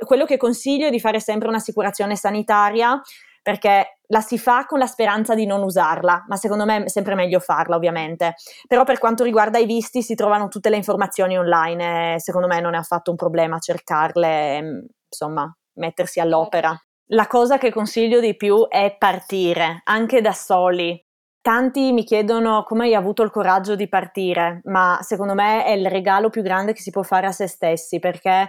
quello 0.04 0.26
che 0.26 0.36
consiglio 0.36 0.86
è 0.86 0.90
di 0.90 1.00
fare 1.00 1.20
sempre 1.20 1.48
un'assicurazione 1.48 2.16
sanitaria 2.16 3.00
perché 3.42 3.98
la 4.08 4.20
si 4.20 4.38
fa 4.38 4.64
con 4.66 4.78
la 4.78 4.86
speranza 4.86 5.34
di 5.34 5.44
non 5.44 5.62
usarla, 5.62 6.24
ma 6.28 6.36
secondo 6.36 6.64
me 6.64 6.84
è 6.84 6.88
sempre 6.88 7.14
meglio 7.14 7.40
farla 7.40 7.76
ovviamente. 7.76 8.36
Però 8.66 8.84
per 8.84 8.98
quanto 8.98 9.24
riguarda 9.24 9.58
i 9.58 9.66
visti 9.66 10.02
si 10.02 10.14
trovano 10.14 10.48
tutte 10.48 10.70
le 10.70 10.76
informazioni 10.76 11.36
online 11.38 12.14
e 12.14 12.20
secondo 12.20 12.46
me 12.46 12.60
non 12.60 12.74
è 12.74 12.78
affatto 12.78 13.10
un 13.10 13.16
problema 13.16 13.58
cercarle, 13.58 14.86
insomma, 15.10 15.54
mettersi 15.74 16.20
all'opera. 16.20 16.74
La 17.08 17.26
cosa 17.26 17.58
che 17.58 17.70
consiglio 17.70 18.18
di 18.18 18.34
più 18.34 18.66
è 18.66 18.96
partire, 18.96 19.82
anche 19.84 20.22
da 20.22 20.32
soli, 20.32 21.03
Tanti 21.44 21.92
mi 21.92 22.04
chiedono 22.04 22.62
come 22.62 22.84
hai 22.84 22.94
avuto 22.94 23.22
il 23.22 23.28
coraggio 23.30 23.76
di 23.76 23.86
partire, 23.86 24.62
ma 24.64 24.98
secondo 25.02 25.34
me 25.34 25.62
è 25.62 25.72
il 25.72 25.90
regalo 25.90 26.30
più 26.30 26.40
grande 26.40 26.72
che 26.72 26.80
si 26.80 26.90
può 26.90 27.02
fare 27.02 27.26
a 27.26 27.32
se 27.32 27.48
stessi 27.48 27.98
perché 27.98 28.48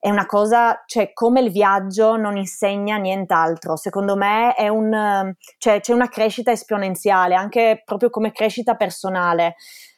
è 0.00 0.10
una 0.10 0.26
cosa, 0.26 0.82
cioè 0.84 1.12
come 1.12 1.40
il 1.40 1.52
viaggio 1.52 2.16
non 2.16 2.36
insegna 2.36 2.96
nient'altro, 2.96 3.76
secondo 3.76 4.16
me 4.16 4.52
un, 4.68 5.32
cioè, 5.58 5.78
c'è 5.78 5.92
una 5.92 6.08
crescita 6.08 6.50
esponenziale, 6.50 7.36
anche 7.36 7.82
proprio 7.84 8.10
come 8.10 8.32
crescita 8.32 8.74
personale 8.74 9.54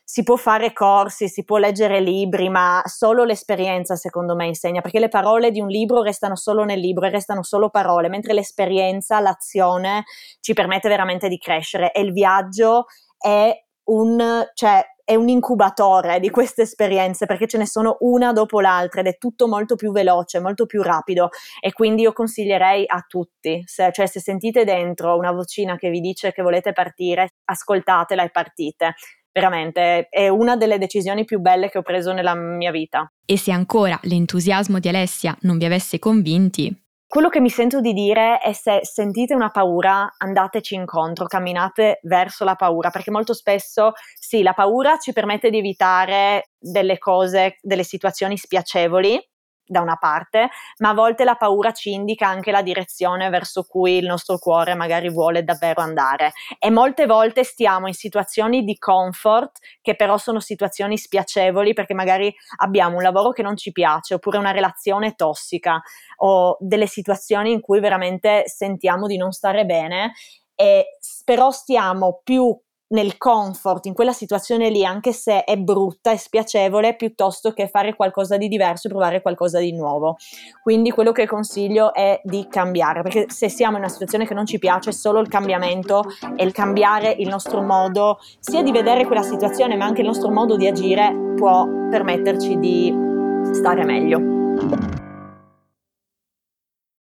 si 0.08 0.22
può 0.22 0.36
fare 0.36 0.72
corsi, 0.72 1.26
si 1.28 1.42
può 1.42 1.56
leggere 1.56 1.98
libri, 1.98 2.48
ma 2.48 2.80
solo 2.84 3.24
l'esperienza 3.24 3.96
secondo 3.96 4.36
me 4.36 4.46
insegna, 4.46 4.80
perché 4.80 5.00
le 5.00 5.08
parole 5.08 5.50
di 5.50 5.60
un 5.60 5.66
libro 5.66 6.00
restano 6.00 6.36
solo 6.36 6.62
nel 6.62 6.78
libro 6.78 7.06
e 7.06 7.10
restano 7.10 7.42
solo 7.42 7.70
parole, 7.70 8.08
mentre 8.08 8.32
l'esperienza, 8.32 9.18
l'azione 9.18 10.04
ci 10.40 10.52
permette 10.52 10.88
veramente 10.88 11.26
di 11.28 11.38
crescere 11.38 11.90
e 11.90 12.02
il 12.02 12.12
viaggio 12.12 12.84
è 13.18 13.52
un, 13.88 14.44
cioè, 14.54 14.84
è 15.04 15.16
un 15.16 15.28
incubatore 15.28 16.20
di 16.20 16.30
queste 16.30 16.62
esperienze 16.62 17.26
perché 17.26 17.48
ce 17.48 17.58
ne 17.58 17.66
sono 17.66 17.96
una 18.00 18.32
dopo 18.32 18.60
l'altra 18.60 19.00
ed 19.00 19.08
è 19.08 19.18
tutto 19.18 19.48
molto 19.48 19.74
più 19.74 19.90
veloce, 19.90 20.38
molto 20.38 20.66
più 20.66 20.82
rapido 20.82 21.30
e 21.60 21.72
quindi 21.72 22.02
io 22.02 22.12
consiglierei 22.12 22.84
a 22.86 23.04
tutti, 23.06 23.60
se, 23.66 23.90
cioè 23.92 24.06
se 24.06 24.20
sentite 24.20 24.62
dentro 24.62 25.16
una 25.16 25.32
vocina 25.32 25.76
che 25.76 25.90
vi 25.90 25.98
dice 26.00 26.32
che 26.32 26.42
volete 26.42 26.72
partire, 26.72 27.30
ascoltatela 27.44 28.22
e 28.22 28.30
partite. 28.30 28.94
Veramente 29.36 30.08
è 30.08 30.28
una 30.28 30.56
delle 30.56 30.78
decisioni 30.78 31.26
più 31.26 31.40
belle 31.40 31.68
che 31.68 31.76
ho 31.76 31.82
preso 31.82 32.14
nella 32.14 32.34
mia 32.34 32.70
vita. 32.70 33.12
E 33.26 33.36
se 33.36 33.52
ancora 33.52 34.00
l'entusiasmo 34.04 34.78
di 34.78 34.88
Alessia 34.88 35.36
non 35.42 35.58
vi 35.58 35.66
avesse 35.66 35.98
convinti, 35.98 36.74
quello 37.06 37.28
che 37.28 37.40
mi 37.40 37.50
sento 37.50 37.80
di 37.80 37.92
dire 37.92 38.38
è 38.38 38.52
se 38.52 38.80
sentite 38.82 39.34
una 39.34 39.50
paura, 39.50 40.14
andateci 40.16 40.74
incontro, 40.74 41.26
camminate 41.26 42.00
verso 42.02 42.44
la 42.44 42.56
paura, 42.56 42.90
perché 42.90 43.10
molto 43.10 43.32
spesso 43.32 43.92
sì, 44.18 44.42
la 44.42 44.54
paura 44.54 44.96
ci 44.98 45.12
permette 45.12 45.50
di 45.50 45.58
evitare 45.58 46.50
delle 46.58 46.98
cose, 46.98 47.58
delle 47.60 47.84
situazioni 47.84 48.36
spiacevoli, 48.36 49.20
da 49.66 49.80
una 49.80 49.96
parte, 49.96 50.48
ma 50.78 50.90
a 50.90 50.94
volte 50.94 51.24
la 51.24 51.34
paura 51.34 51.72
ci 51.72 51.92
indica 51.92 52.28
anche 52.28 52.50
la 52.50 52.62
direzione 52.62 53.28
verso 53.28 53.64
cui 53.64 53.96
il 53.98 54.06
nostro 54.06 54.38
cuore 54.38 54.74
magari 54.74 55.10
vuole 55.10 55.44
davvero 55.44 55.80
andare. 55.80 56.32
E 56.58 56.70
molte 56.70 57.06
volte 57.06 57.44
stiamo 57.44 57.86
in 57.86 57.94
situazioni 57.94 58.64
di 58.64 58.78
comfort 58.78 59.58
che 59.80 59.96
però 59.96 60.16
sono 60.18 60.40
situazioni 60.40 60.96
spiacevoli 60.96 61.72
perché 61.72 61.94
magari 61.94 62.32
abbiamo 62.58 62.96
un 62.96 63.02
lavoro 63.02 63.30
che 63.30 63.42
non 63.42 63.56
ci 63.56 63.72
piace 63.72 64.14
oppure 64.14 64.38
una 64.38 64.52
relazione 64.52 65.14
tossica 65.14 65.80
o 66.18 66.56
delle 66.60 66.86
situazioni 66.86 67.52
in 67.52 67.60
cui 67.60 67.80
veramente 67.80 68.44
sentiamo 68.46 69.06
di 69.06 69.16
non 69.16 69.32
stare 69.32 69.64
bene 69.64 70.12
e 70.54 70.98
però 71.24 71.50
stiamo 71.50 72.20
più 72.24 72.58
nel 72.88 73.16
comfort, 73.16 73.86
in 73.86 73.94
quella 73.94 74.12
situazione 74.12 74.70
lì, 74.70 74.84
anche 74.84 75.12
se 75.12 75.44
è 75.44 75.56
brutta 75.56 76.12
e 76.12 76.18
spiacevole, 76.18 76.94
piuttosto 76.94 77.52
che 77.52 77.68
fare 77.68 77.96
qualcosa 77.96 78.36
di 78.36 78.48
diverso 78.48 78.86
e 78.86 78.90
provare 78.90 79.22
qualcosa 79.22 79.58
di 79.58 79.72
nuovo. 79.72 80.16
Quindi 80.62 80.90
quello 80.90 81.12
che 81.12 81.26
consiglio 81.26 81.92
è 81.92 82.20
di 82.22 82.46
cambiare, 82.48 83.02
perché 83.02 83.26
se 83.28 83.48
siamo 83.48 83.76
in 83.76 83.82
una 83.82 83.92
situazione 83.92 84.26
che 84.26 84.34
non 84.34 84.46
ci 84.46 84.58
piace, 84.58 84.92
solo 84.92 85.20
il 85.20 85.28
cambiamento 85.28 86.04
e 86.36 86.44
il 86.44 86.52
cambiare 86.52 87.10
il 87.10 87.28
nostro 87.28 87.62
modo 87.62 88.18
sia 88.38 88.62
di 88.62 88.70
vedere 88.70 89.06
quella 89.06 89.22
situazione, 89.22 89.76
ma 89.76 89.84
anche 89.84 90.02
il 90.02 90.06
nostro 90.06 90.30
modo 90.30 90.56
di 90.56 90.66
agire 90.66 91.34
può 91.34 91.66
permetterci 91.90 92.58
di 92.58 92.94
stare 93.52 93.84
meglio. 93.84 94.34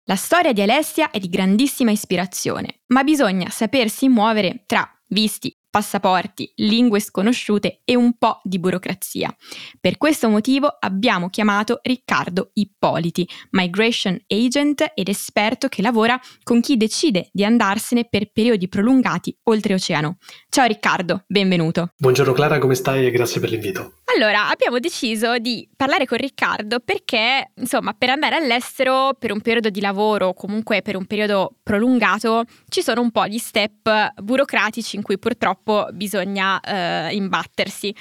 La 0.06 0.16
storia 0.16 0.52
di 0.52 0.62
Alessia 0.62 1.12
è 1.12 1.18
di 1.18 1.30
grandissima 1.30 1.90
ispirazione, 1.90 2.82
ma 2.88 3.04
bisogna 3.04 3.50
sapersi 3.50 4.10
muovere 4.10 4.64
tra 4.66 4.86
visti, 5.08 5.56
passaporti, 5.74 6.52
lingue 6.58 7.00
sconosciute 7.00 7.82
e 7.84 7.96
un 7.96 8.16
po' 8.20 8.42
di 8.44 8.60
burocrazia. 8.60 9.36
Per 9.80 9.98
questo 9.98 10.30
motivo 10.30 10.68
abbiamo 10.80 11.32
chiamato 11.32 11.80
Riccardo 11.82 12.52
Ippoliti, 12.54 13.28
migration 13.50 14.16
agent 14.28 14.92
ed 14.94 15.08
esperto 15.08 15.70
che 15.70 15.82
lavora 15.82 16.20
con 16.44 16.62
chi 16.62 16.78
decide 16.78 17.28
di 17.32 17.44
andarsene 17.44 18.06
per 18.08 18.32
periodi 18.32 18.68
prolungati 18.68 19.36
oltreoceano. 19.46 20.18
Ciao 20.48 20.68
Riccardo, 20.68 21.24
benvenuto. 21.26 21.90
Buongiorno 21.98 22.34
Clara, 22.34 22.60
come 22.60 22.76
stai 22.76 23.08
e 23.08 23.10
grazie 23.10 23.42
per 23.42 23.50
l'invito. 23.50 23.94
Allora, 24.06 24.50
abbiamo 24.50 24.80
deciso 24.80 25.38
di 25.38 25.68
parlare 25.76 26.06
con 26.06 26.18
Riccardo 26.18 26.80
perché, 26.82 27.52
insomma, 27.56 27.94
per 27.94 28.10
andare 28.10 28.36
all'estero 28.36 29.16
per 29.18 29.32
un 29.32 29.40
periodo 29.42 29.70
di 29.70 29.80
lavoro 29.80 30.28
o 30.28 30.34
comunque 30.34 30.82
per 30.82 30.98
un 30.98 31.06
periodo 31.06 31.56
prolungato 31.64 32.44
ci 32.68 32.84
sono 32.84 33.02
un 33.02 33.12
po' 33.12 33.28
di 33.28 33.40
step 33.40 34.22
burocratici 34.22 34.98
in 34.98 35.02
cui 35.02 35.18
purtroppo 35.18 35.88
bisogna 35.94 36.60
eh, 36.60 37.16
imbattersi. 37.16 37.96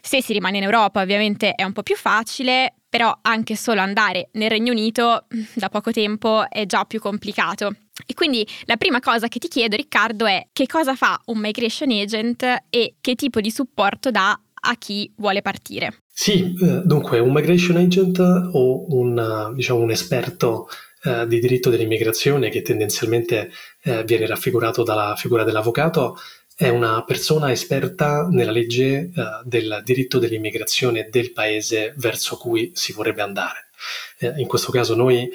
Se 0.00 0.22
si 0.22 0.32
rimane 0.32 0.56
in 0.56 0.64
Europa 0.64 1.00
ovviamente 1.00 1.52
è 1.52 1.64
un 1.64 1.72
po' 1.72 1.82
più 1.82 1.96
facile, 1.96 2.74
però 2.88 3.16
anche 3.22 3.54
solo 3.54 3.80
andare 3.80 4.30
nel 4.32 4.50
Regno 4.50 4.72
Unito 4.72 5.26
da 5.54 5.68
poco 5.68 5.92
tempo 5.92 6.48
è 6.48 6.64
già 6.66 6.84
più 6.86 6.98
complicato. 6.98 7.76
E 8.06 8.14
quindi 8.14 8.44
la 8.64 8.78
prima 8.78 9.00
cosa 9.00 9.28
che 9.28 9.38
ti 9.38 9.48
chiedo 9.48 9.76
Riccardo 9.76 10.24
è 10.26 10.48
che 10.50 10.66
cosa 10.66 10.96
fa 10.96 11.20
un 11.26 11.38
migration 11.38 11.90
agent 11.90 12.42
e 12.70 12.94
che 13.00 13.14
tipo 13.14 13.40
di 13.40 13.50
supporto 13.50 14.10
dà 14.10 14.36
a 14.64 14.76
chi 14.76 15.12
vuole 15.16 15.42
partire. 15.42 16.02
Sì, 16.08 16.54
eh, 16.60 16.82
dunque 16.84 17.18
un 17.18 17.32
migration 17.32 17.76
agent 17.76 18.18
o 18.18 18.94
un, 18.94 19.52
diciamo, 19.54 19.80
un 19.80 19.90
esperto 19.90 20.68
eh, 21.04 21.26
di 21.26 21.40
diritto 21.40 21.70
dell'immigrazione 21.70 22.48
che 22.48 22.62
tendenzialmente 22.62 23.50
eh, 23.82 24.04
viene 24.04 24.26
raffigurato 24.26 24.82
dalla 24.82 25.14
figura 25.16 25.42
dell'avvocato 25.42 26.16
è 26.54 26.68
una 26.68 27.02
persona 27.04 27.50
esperta 27.50 28.28
nella 28.30 28.50
legge 28.52 28.84
eh, 28.84 29.10
del 29.44 29.80
diritto 29.84 30.18
dell'immigrazione 30.18 31.08
del 31.10 31.32
paese 31.32 31.92
verso 31.96 32.36
cui 32.36 32.70
si 32.74 32.92
vorrebbe 32.92 33.22
andare. 33.22 33.70
Eh, 34.18 34.34
in 34.36 34.46
questo 34.46 34.70
caso 34.70 34.94
noi 34.94 35.24
eh, 35.24 35.30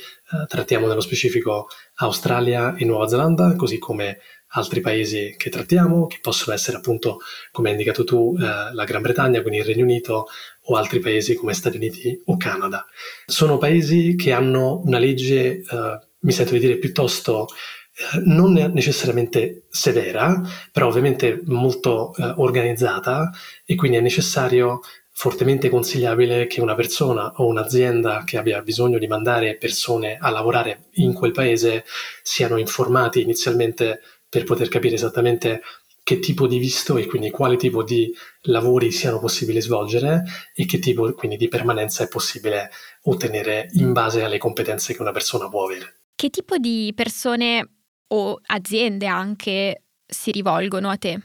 trattiamo 0.48 0.88
nello 0.88 1.02
specifico 1.02 1.68
Australia 1.96 2.76
e 2.76 2.86
Nuova 2.86 3.08
Zelanda, 3.08 3.56
così 3.56 3.78
come 3.78 4.20
altri 4.58 4.82
paesi 4.82 5.36
che 5.38 5.50
trattiamo, 5.50 6.08
che 6.08 6.18
possono 6.22 6.56
essere 6.56 6.78
appunto, 6.78 7.20
come 7.52 7.70
hai 7.70 7.76
indicato 7.76 8.04
tu, 8.04 8.36
eh, 8.38 8.74
la 8.74 8.84
Gran 8.84 9.02
Bretagna, 9.02 9.42
quindi 9.42 9.60
il 9.60 9.66
Regno 9.66 9.84
Unito 9.84 10.28
o 10.64 10.76
altri 10.76 11.00
paesi 11.00 11.36
come 11.36 11.54
Stati 11.54 11.78
Uniti 11.78 12.20
o 12.26 12.38
Canada. 12.38 12.86
Sono 13.26 13.58
paesi 13.58 14.16
che 14.16 14.32
hanno 14.32 14.82
una 14.84 14.98
legge, 14.98 15.62
eh, 15.62 16.00
mi 16.20 16.32
sento 16.32 16.54
di 16.54 16.60
dire, 16.60 16.78
piuttosto 16.78 17.48
eh, 17.48 18.22
non 18.26 18.54
necessariamente 18.54 19.68
severa, 19.70 20.42
però 20.72 20.88
ovviamente 20.88 21.42
molto 21.46 22.14
eh, 22.16 22.34
organizzata 22.38 23.32
e 23.64 23.76
quindi 23.76 23.98
è 23.98 24.02
necessario 24.02 24.82
fortemente 25.20 25.70
consigliabile 25.70 26.46
che 26.46 26.62
una 26.62 26.76
persona 26.76 27.34
o 27.38 27.48
un'azienda 27.48 28.22
che 28.24 28.38
abbia 28.38 28.62
bisogno 28.62 29.00
di 29.00 29.08
mandare 29.08 29.58
persone 29.58 30.16
a 30.22 30.30
lavorare 30.30 30.90
in 30.98 31.14
quel 31.14 31.32
paese 31.32 31.86
siano 32.22 32.58
informati 32.58 33.22
inizialmente 33.22 34.02
per 34.30 34.44
poter 34.44 34.68
capire 34.70 34.96
esattamente 34.96 35.62
che 36.08 36.20
tipo 36.20 36.48
di 36.48 36.58
visto 36.58 36.96
e 36.96 37.06
quindi 37.06 37.30
quale 37.30 37.58
tipo 37.58 37.84
di 37.84 38.14
lavori 38.44 38.92
siano 38.92 39.20
possibili 39.20 39.60
svolgere 39.60 40.24
e 40.56 40.66
che 40.66 40.80
tipo 40.80 41.12
quindi 41.14 41.36
di 41.36 41.50
permanenza 41.50 42.06
è 42.06 42.08
possibile 42.08 42.70
ottenere 43.04 43.68
in 43.74 43.92
base 43.92 44.24
alle 44.24 44.38
competenze 44.38 44.94
che 44.94 45.02
una 45.02 45.12
persona 45.12 45.50
può 45.50 45.66
avere. 45.66 46.04
Che 46.16 46.30
tipo 46.30 46.58
di 46.58 46.94
persone 46.96 47.70
o 48.08 48.40
aziende 48.46 49.06
anche 49.06 49.84
si 50.06 50.32
rivolgono 50.32 50.90
a 50.90 50.96
te? 50.96 51.20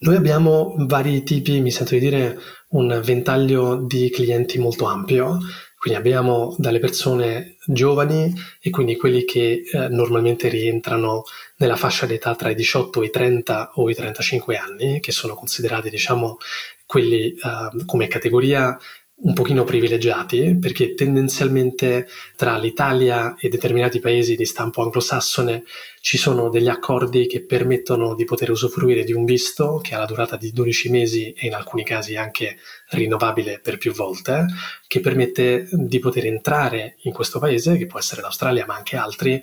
Noi 0.00 0.16
abbiamo 0.16 0.74
vari 0.80 1.22
tipi, 1.22 1.62
mi 1.62 1.70
sento 1.70 1.94
di 1.94 2.00
dire, 2.00 2.38
un 2.72 3.00
ventaglio 3.02 3.76
di 3.76 4.10
clienti 4.10 4.58
molto 4.58 4.84
ampio 4.84 5.38
quindi 5.86 6.04
abbiamo 6.04 6.52
dalle 6.58 6.80
persone 6.80 7.54
giovani 7.64 8.34
e 8.60 8.70
quindi 8.70 8.96
quelli 8.96 9.24
che 9.24 9.62
eh, 9.70 9.88
normalmente 9.88 10.48
rientrano 10.48 11.22
nella 11.58 11.76
fascia 11.76 12.06
d'età 12.06 12.34
tra 12.34 12.50
i 12.50 12.56
18 12.56 13.02
e 13.02 13.06
i 13.06 13.10
30 13.10 13.70
o 13.74 13.88
i 13.88 13.94
35 13.94 14.56
anni, 14.56 14.98
che 14.98 15.12
sono 15.12 15.34
considerati 15.34 15.88
diciamo 15.88 16.38
quelli 16.86 17.30
eh, 17.30 17.84
come 17.84 18.08
categoria 18.08 18.76
un 19.18 19.32
pochino 19.32 19.64
privilegiati 19.64 20.58
perché 20.60 20.94
tendenzialmente 20.94 22.06
tra 22.36 22.58
l'Italia 22.58 23.34
e 23.38 23.48
determinati 23.48 23.98
paesi 23.98 24.36
di 24.36 24.44
stampo 24.44 24.82
anglosassone 24.82 25.64
ci 26.00 26.18
sono 26.18 26.50
degli 26.50 26.68
accordi 26.68 27.26
che 27.26 27.40
permettono 27.40 28.14
di 28.14 28.24
poter 28.24 28.50
usufruire 28.50 29.04
di 29.04 29.14
un 29.14 29.24
visto 29.24 29.80
che 29.82 29.94
ha 29.94 29.98
la 29.98 30.04
durata 30.04 30.36
di 30.36 30.52
12 30.52 30.90
mesi 30.90 31.32
e 31.32 31.46
in 31.46 31.54
alcuni 31.54 31.82
casi 31.82 32.16
anche 32.16 32.58
rinnovabile 32.90 33.58
per 33.58 33.78
più 33.78 33.92
volte, 33.92 34.46
che 34.86 35.00
permette 35.00 35.66
di 35.72 35.98
poter 35.98 36.26
entrare 36.26 36.96
in 37.02 37.12
questo 37.12 37.38
paese, 37.38 37.78
che 37.78 37.86
può 37.86 37.98
essere 37.98 38.20
l'Australia 38.20 38.66
ma 38.66 38.76
anche 38.76 38.96
altri, 38.96 39.40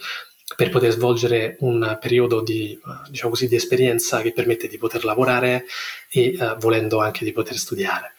per 0.56 0.70
poter 0.70 0.92
svolgere 0.92 1.58
un 1.60 1.98
periodo 2.00 2.42
di, 2.42 2.80
diciamo 3.10 3.32
così, 3.32 3.48
di 3.48 3.56
esperienza 3.56 4.22
che 4.22 4.34
permette 4.34 4.68
di 4.68 4.78
poter 4.78 5.04
lavorare 5.04 5.66
e 6.10 6.38
uh, 6.38 6.58
volendo 6.58 7.00
anche 7.00 7.26
di 7.26 7.32
poter 7.32 7.58
studiare. 7.58 8.14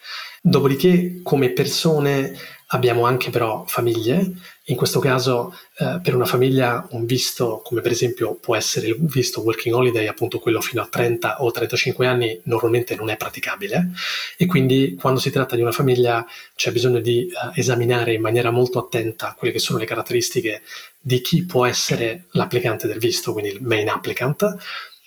Dopodiché, 0.46 1.20
come 1.22 1.52
persone, 1.52 2.36
abbiamo 2.66 3.06
anche 3.06 3.30
però 3.30 3.64
famiglie. 3.66 4.30
In 4.64 4.76
questo 4.76 5.00
caso, 5.00 5.54
eh, 5.78 6.00
per 6.02 6.14
una 6.14 6.26
famiglia, 6.26 6.86
un 6.90 7.06
visto 7.06 7.62
come 7.64 7.80
per 7.80 7.92
esempio 7.92 8.34
può 8.34 8.54
essere 8.54 8.88
il 8.88 8.96
visto 8.98 9.40
working 9.40 9.74
holiday, 9.74 10.06
appunto 10.06 10.40
quello 10.40 10.60
fino 10.60 10.82
a 10.82 10.86
30 10.86 11.42
o 11.42 11.50
35 11.50 12.06
anni, 12.06 12.38
normalmente 12.44 12.94
non 12.94 13.08
è 13.08 13.16
praticabile. 13.16 13.92
E 14.36 14.44
quindi, 14.44 14.94
quando 15.00 15.18
si 15.18 15.30
tratta 15.30 15.56
di 15.56 15.62
una 15.62 15.72
famiglia, 15.72 16.26
c'è 16.54 16.70
bisogno 16.72 17.00
di 17.00 17.26
eh, 17.26 17.58
esaminare 17.58 18.12
in 18.12 18.20
maniera 18.20 18.50
molto 18.50 18.78
attenta 18.78 19.34
quelle 19.38 19.50
che 19.50 19.58
sono 19.58 19.78
le 19.78 19.86
caratteristiche 19.86 20.60
di 21.00 21.22
chi 21.22 21.46
può 21.46 21.64
essere 21.64 22.26
l'applicante 22.32 22.86
del 22.86 22.98
visto, 22.98 23.32
quindi 23.32 23.50
il 23.50 23.62
main 23.62 23.88
applicant 23.88 24.58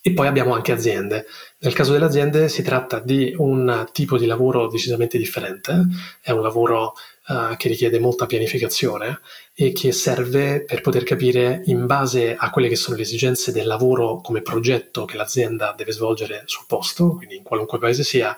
e 0.08 0.14
poi 0.14 0.28
abbiamo 0.28 0.54
anche 0.54 0.72
aziende. 0.72 1.26
Nel 1.60 1.74
caso 1.74 1.92
delle 1.92 2.06
aziende 2.06 2.48
si 2.48 2.64
tratta 2.64 3.00
di 3.00 3.34
un 3.38 3.86
tipo 3.92 4.18
di 4.18 4.26
lavoro 4.26 4.68
decisamente 4.68 5.18
differente, 5.18 5.86
è 6.22 6.32
un 6.32 6.42
lavoro 6.42 6.94
uh, 7.28 7.58
che 7.58 7.68
richiede 7.68 8.00
molta 8.00 8.26
pianificazione 8.26 9.20
e 9.54 9.74
che 9.74 9.92
serve 9.92 10.64
per 10.64 10.80
poter 10.80 11.04
capire 11.04 11.62
in 11.66 11.86
base 11.88 12.38
a 12.38 12.50
quelle 12.52 12.70
che 12.70 12.78
sono 12.78 12.96
le 12.96 13.02
esigenze 13.02 13.52
del 13.52 13.68
lavoro 13.68 14.22
come 14.22 14.42
progetto 14.42 15.04
che 15.04 15.18
l'azienda 15.18 15.74
deve 15.76 15.92
svolgere 15.92 16.44
sul 16.46 16.64
posto, 16.68 17.16
quindi 17.16 17.36
in 17.36 17.44
qualunque 17.44 17.78
paese 17.78 18.04
sia, 18.04 18.34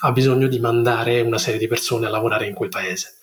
ha 0.00 0.12
bisogno 0.12 0.48
di 0.48 0.58
mandare 0.58 1.20
una 1.20 1.38
serie 1.38 1.58
di 1.58 1.66
persone 1.66 2.06
a 2.06 2.10
lavorare 2.10 2.46
in 2.46 2.54
quel 2.54 2.68
paese. 2.68 3.14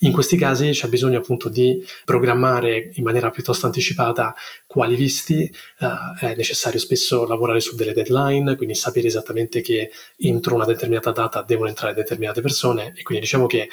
In 0.00 0.12
questi 0.12 0.36
casi 0.36 0.70
c'è 0.70 0.88
bisogno 0.88 1.18
appunto 1.18 1.48
di 1.48 1.84
programmare 2.04 2.90
in 2.94 3.04
maniera 3.04 3.30
piuttosto 3.30 3.66
anticipata 3.66 4.34
quali 4.66 4.96
visti, 4.96 5.52
uh, 5.80 6.18
è 6.18 6.34
necessario 6.34 6.80
spesso 6.80 7.26
lavorare 7.26 7.60
su 7.60 7.76
delle 7.76 7.92
deadline, 7.92 8.56
quindi 8.56 8.74
sapere 8.74 9.06
esattamente 9.06 9.60
che 9.60 9.90
entro 10.16 10.54
una 10.56 10.64
determinata 10.64 11.12
data 11.12 11.42
devono 11.42 11.68
entrare 11.68 11.94
determinate 11.94 12.40
persone 12.40 12.92
e 12.96 13.02
quindi 13.02 13.24
diciamo 13.24 13.46
che 13.46 13.68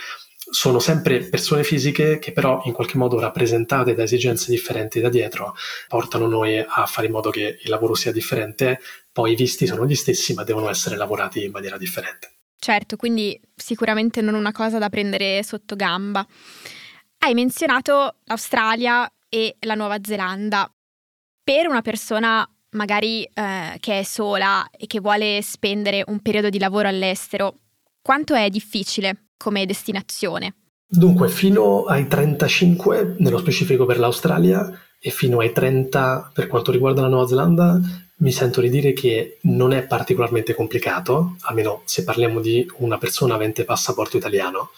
sono 0.52 0.80
sempre 0.80 1.20
persone 1.20 1.64
fisiche 1.64 2.18
che 2.18 2.32
però 2.32 2.62
in 2.66 2.74
qualche 2.74 2.98
modo 2.98 3.20
rappresentate 3.20 3.94
da 3.94 4.04
esigenze 4.04 4.50
differenti 4.52 5.00
da 5.00 5.10
dietro 5.10 5.56
portano 5.88 6.28
noi 6.28 6.58
a 6.58 6.86
fare 6.86 7.08
in 7.08 7.14
modo 7.14 7.30
che 7.30 7.60
il 7.62 7.70
lavoro 7.70 7.94
sia 7.94 8.12
differente, 8.12 8.80
poi 9.12 9.34
i 9.34 9.36
visti 9.36 9.68
sono 9.68 9.86
gli 9.86 9.96
stessi 9.96 10.34
ma 10.34 10.44
devono 10.44 10.70
essere 10.70 10.96
lavorati 10.96 11.44
in 11.44 11.52
maniera 11.52 11.78
differente. 11.78 12.39
Certo, 12.60 12.98
quindi 12.98 13.40
sicuramente 13.56 14.22
non 14.22 14.34
una 14.34 14.52
cosa 14.52 14.78
da 14.78 14.90
prendere 14.90 15.42
sotto 15.44 15.76
gamba. 15.76 16.26
Hai 17.20 17.34
menzionato 17.34 18.18
l'Australia 18.26 19.10
e 19.30 19.56
la 19.62 19.76
Nuova 19.76 19.98
Zelanda. 20.04 20.70
Per 21.42 21.68
una 21.68 21.82
persona 21.82 22.48
magari 22.72 23.24
eh, 23.24 23.78
che 23.80 24.00
è 24.00 24.04
sola 24.04 24.70
e 24.70 24.88
che 24.88 25.00
vuole 25.00 25.42
spendere 25.42 26.04
un 26.08 26.20
periodo 26.20 26.50
di 26.50 26.60
lavoro 26.60 26.88
all'estero, 26.88 27.56
quanto 28.02 28.36
è 28.36 28.50
difficile 28.50 29.30
come 29.38 29.66
destinazione? 29.66 30.56
Dunque, 30.86 31.30
fino 31.30 31.86
ai 31.86 32.08
35, 32.08 33.16
nello 33.20 33.38
specifico 33.38 33.86
per 33.86 34.00
l'Australia, 34.00 34.70
e 35.00 35.10
fino 35.12 35.40
ai 35.40 35.54
30 35.54 36.32
per 36.34 36.48
quanto 36.48 36.72
riguarda 36.72 37.02
la 37.02 37.08
Nuova 37.08 37.28
Zelanda, 37.28 37.80
mi 38.20 38.32
sento 38.32 38.62
di 38.62 38.70
dire 38.70 38.94
che 38.94 39.38
non 39.42 39.72
è 39.72 39.84
particolarmente 39.84 40.54
complicato, 40.54 41.36
almeno 41.42 41.82
se 41.86 42.04
parliamo 42.04 42.40
di 42.42 42.70
una 42.78 42.98
persona 42.98 43.36
avente 43.36 43.64
passaporto 43.64 44.18
italiano, 44.18 44.72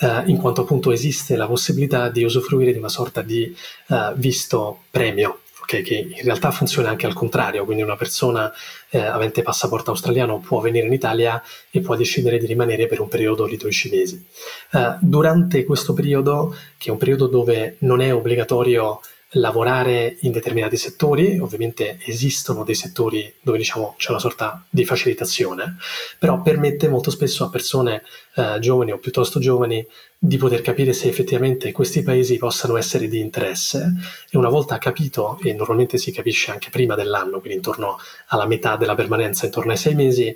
eh, 0.00 0.22
in 0.26 0.36
quanto 0.36 0.62
appunto 0.62 0.90
esiste 0.90 1.36
la 1.36 1.46
possibilità 1.46 2.10
di 2.10 2.24
usufruire 2.24 2.72
di 2.72 2.78
una 2.78 2.88
sorta 2.88 3.22
di 3.22 3.54
eh, 3.88 4.12
visto 4.16 4.82
premio, 4.90 5.40
okay, 5.62 5.82
che 5.82 5.94
in 5.94 6.22
realtà 6.22 6.50
funziona 6.50 6.90
anche 6.90 7.06
al 7.06 7.14
contrario, 7.14 7.64
quindi 7.64 7.82
una 7.82 7.96
persona 7.96 8.52
eh, 8.90 8.98
avente 8.98 9.42
passaporto 9.42 9.90
australiano 9.90 10.40
può 10.40 10.60
venire 10.60 10.86
in 10.86 10.92
Italia 10.92 11.42
e 11.70 11.80
può 11.80 11.96
decidere 11.96 12.36
di 12.36 12.44
rimanere 12.44 12.86
per 12.86 13.00
un 13.00 13.08
periodo 13.08 13.46
di 13.46 13.56
12 13.56 13.88
mesi. 13.88 14.26
Eh, 14.72 14.96
durante 15.00 15.64
questo 15.64 15.94
periodo, 15.94 16.54
che 16.76 16.88
è 16.88 16.92
un 16.92 16.98
periodo 16.98 17.26
dove 17.26 17.76
non 17.78 18.02
è 18.02 18.12
obbligatorio 18.12 19.00
lavorare 19.32 20.16
in 20.20 20.32
determinati 20.32 20.76
settori, 20.76 21.38
ovviamente 21.38 21.98
esistono 22.04 22.64
dei 22.64 22.74
settori 22.74 23.32
dove 23.40 23.58
diciamo 23.58 23.94
c'è 23.96 24.10
una 24.10 24.18
sorta 24.18 24.64
di 24.68 24.84
facilitazione, 24.84 25.76
però 26.18 26.42
permette 26.42 26.88
molto 26.88 27.10
spesso 27.10 27.44
a 27.44 27.48
persone 27.48 28.02
eh, 28.34 28.58
giovani 28.60 28.92
o 28.92 28.98
piuttosto 28.98 29.38
giovani 29.40 29.86
di 30.18 30.36
poter 30.36 30.60
capire 30.60 30.92
se 30.92 31.08
effettivamente 31.08 31.72
questi 31.72 32.02
paesi 32.02 32.36
possano 32.36 32.76
essere 32.76 33.08
di 33.08 33.18
interesse. 33.18 33.92
E 34.30 34.38
una 34.38 34.48
volta 34.48 34.78
capito, 34.78 35.38
e 35.42 35.52
normalmente 35.52 35.98
si 35.98 36.12
capisce 36.12 36.50
anche 36.50 36.70
prima 36.70 36.94
dell'anno, 36.94 37.40
quindi 37.40 37.56
intorno 37.56 37.98
alla 38.28 38.46
metà 38.46 38.76
della 38.76 38.94
permanenza, 38.94 39.46
intorno 39.46 39.72
ai 39.72 39.78
sei 39.78 39.94
mesi, 39.94 40.34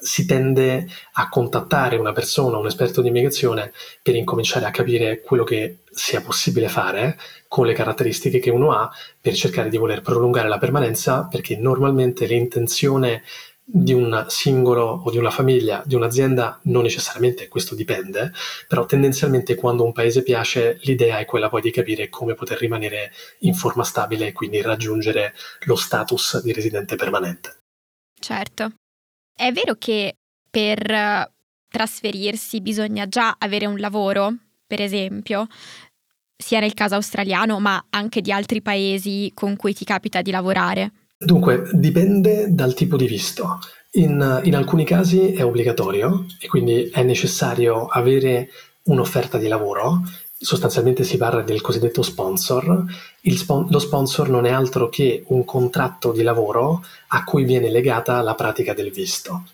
si 0.00 0.24
tende 0.26 0.88
a 1.12 1.28
contattare 1.28 1.96
una 1.96 2.12
persona, 2.12 2.58
un 2.58 2.66
esperto 2.66 3.02
di 3.02 3.08
immigrazione, 3.08 3.72
per 4.02 4.16
incominciare 4.16 4.64
a 4.64 4.70
capire 4.70 5.20
quello 5.20 5.44
che 5.44 5.78
sia 5.90 6.20
possibile 6.20 6.68
fare 6.68 7.18
con 7.48 7.66
le 7.66 7.74
caratteristiche 7.74 8.38
che 8.38 8.50
uno 8.50 8.72
ha 8.72 8.90
per 9.20 9.34
cercare 9.34 9.68
di 9.68 9.76
voler 9.76 10.00
prolungare 10.02 10.48
la 10.48 10.58
permanenza, 10.58 11.28
perché 11.30 11.56
normalmente 11.56 12.26
l'intenzione 12.26 13.22
di 13.72 13.92
un 13.92 14.26
singolo 14.28 15.02
o 15.04 15.10
di 15.10 15.18
una 15.18 15.30
famiglia, 15.30 15.82
di 15.84 15.94
un'azienda, 15.94 16.58
non 16.64 16.82
necessariamente 16.82 17.46
questo 17.46 17.74
dipende, 17.74 18.32
però 18.66 18.84
tendenzialmente 18.84 19.54
quando 19.54 19.84
un 19.84 19.92
paese 19.92 20.22
piace 20.22 20.78
l'idea 20.82 21.18
è 21.18 21.24
quella 21.24 21.48
poi 21.48 21.60
di 21.60 21.70
capire 21.70 22.08
come 22.08 22.34
poter 22.34 22.58
rimanere 22.58 23.12
in 23.40 23.54
forma 23.54 23.84
stabile 23.84 24.28
e 24.28 24.32
quindi 24.32 24.60
raggiungere 24.60 25.34
lo 25.66 25.76
status 25.76 26.42
di 26.42 26.52
residente 26.52 26.96
permanente. 26.96 27.58
Certo. 28.18 28.72
È 29.40 29.52
vero 29.52 29.74
che 29.78 30.18
per 30.50 30.90
eh, 30.90 31.32
trasferirsi 31.66 32.60
bisogna 32.60 33.08
già 33.08 33.36
avere 33.38 33.64
un 33.64 33.78
lavoro, 33.78 34.34
per 34.66 34.82
esempio, 34.82 35.46
sia 36.36 36.60
nel 36.60 36.74
caso 36.74 36.96
australiano, 36.96 37.58
ma 37.58 37.86
anche 37.88 38.20
di 38.20 38.32
altri 38.32 38.60
paesi 38.60 39.30
con 39.32 39.56
cui 39.56 39.72
ti 39.72 39.86
capita 39.86 40.20
di 40.20 40.30
lavorare? 40.30 40.92
Dunque, 41.16 41.70
dipende 41.72 42.48
dal 42.50 42.74
tipo 42.74 42.98
di 42.98 43.06
visto. 43.06 43.60
In, 43.92 44.42
in, 44.44 44.54
alcuni 44.54 44.84
casi 44.84 45.32
è 45.32 45.42
obbligatorio 45.42 46.26
e 46.38 46.46
quindi 46.46 46.90
è 46.92 47.02
necessario 47.02 47.86
avere 47.86 48.50
un'offerta 48.84 49.38
di 49.38 49.48
lavoro. 49.48 50.02
Sostanzialmente 50.42 51.04
si 51.04 51.18
parla 51.18 51.42
del 51.42 51.60
cosiddetto 51.60 52.00
sponsor. 52.00 52.84
Spon- 53.22 53.66
lo 53.68 53.78
sponsor 53.78 54.30
non 54.30 54.46
è 54.46 54.50
altro 54.50 54.88
che 54.88 55.22
un 55.26 55.44
contratto 55.44 56.12
di 56.12 56.22
lavoro 56.22 56.82
a 57.08 57.24
cui 57.24 57.44
viene 57.44 57.68
legata 57.68 58.22
la 58.22 58.34
pratica 58.34 58.72
del 58.72 58.90
visto. 58.90 59.44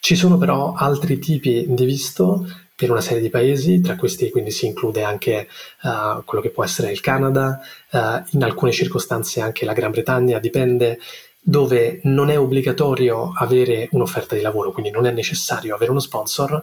Ci 0.00 0.16
sono 0.16 0.38
però 0.38 0.72
altri 0.74 1.18
tipi 1.18 1.66
di 1.68 1.84
visto 1.84 2.46
per 2.74 2.90
una 2.90 3.02
serie 3.02 3.20
di 3.20 3.28
paesi, 3.28 3.82
tra 3.82 3.96
questi 3.96 4.30
quindi 4.30 4.50
si 4.50 4.64
include 4.64 5.02
anche 5.02 5.46
uh, 5.82 6.24
quello 6.24 6.42
che 6.42 6.48
può 6.48 6.64
essere 6.64 6.90
il 6.90 7.00
Canada, 7.00 7.60
uh, 7.90 8.22
in 8.30 8.42
alcune 8.42 8.72
circostanze 8.72 9.42
anche 9.42 9.66
la 9.66 9.74
Gran 9.74 9.90
Bretagna, 9.90 10.38
dipende 10.38 10.98
dove 11.38 12.00
non 12.04 12.30
è 12.30 12.38
obbligatorio 12.38 13.32
avere 13.36 13.88
un'offerta 13.90 14.34
di 14.34 14.40
lavoro, 14.40 14.72
quindi 14.72 14.90
non 14.90 15.04
è 15.04 15.10
necessario 15.10 15.74
avere 15.74 15.90
uno 15.90 16.00
sponsor, 16.00 16.62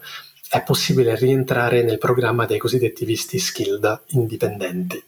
è 0.50 0.64
possibile 0.64 1.16
rientrare 1.16 1.84
nel 1.84 1.98
programma 1.98 2.46
dei 2.46 2.58
cosiddetti 2.58 3.06
visti 3.06 3.40
skilled 3.40 4.04
indipendenti. 4.08 5.02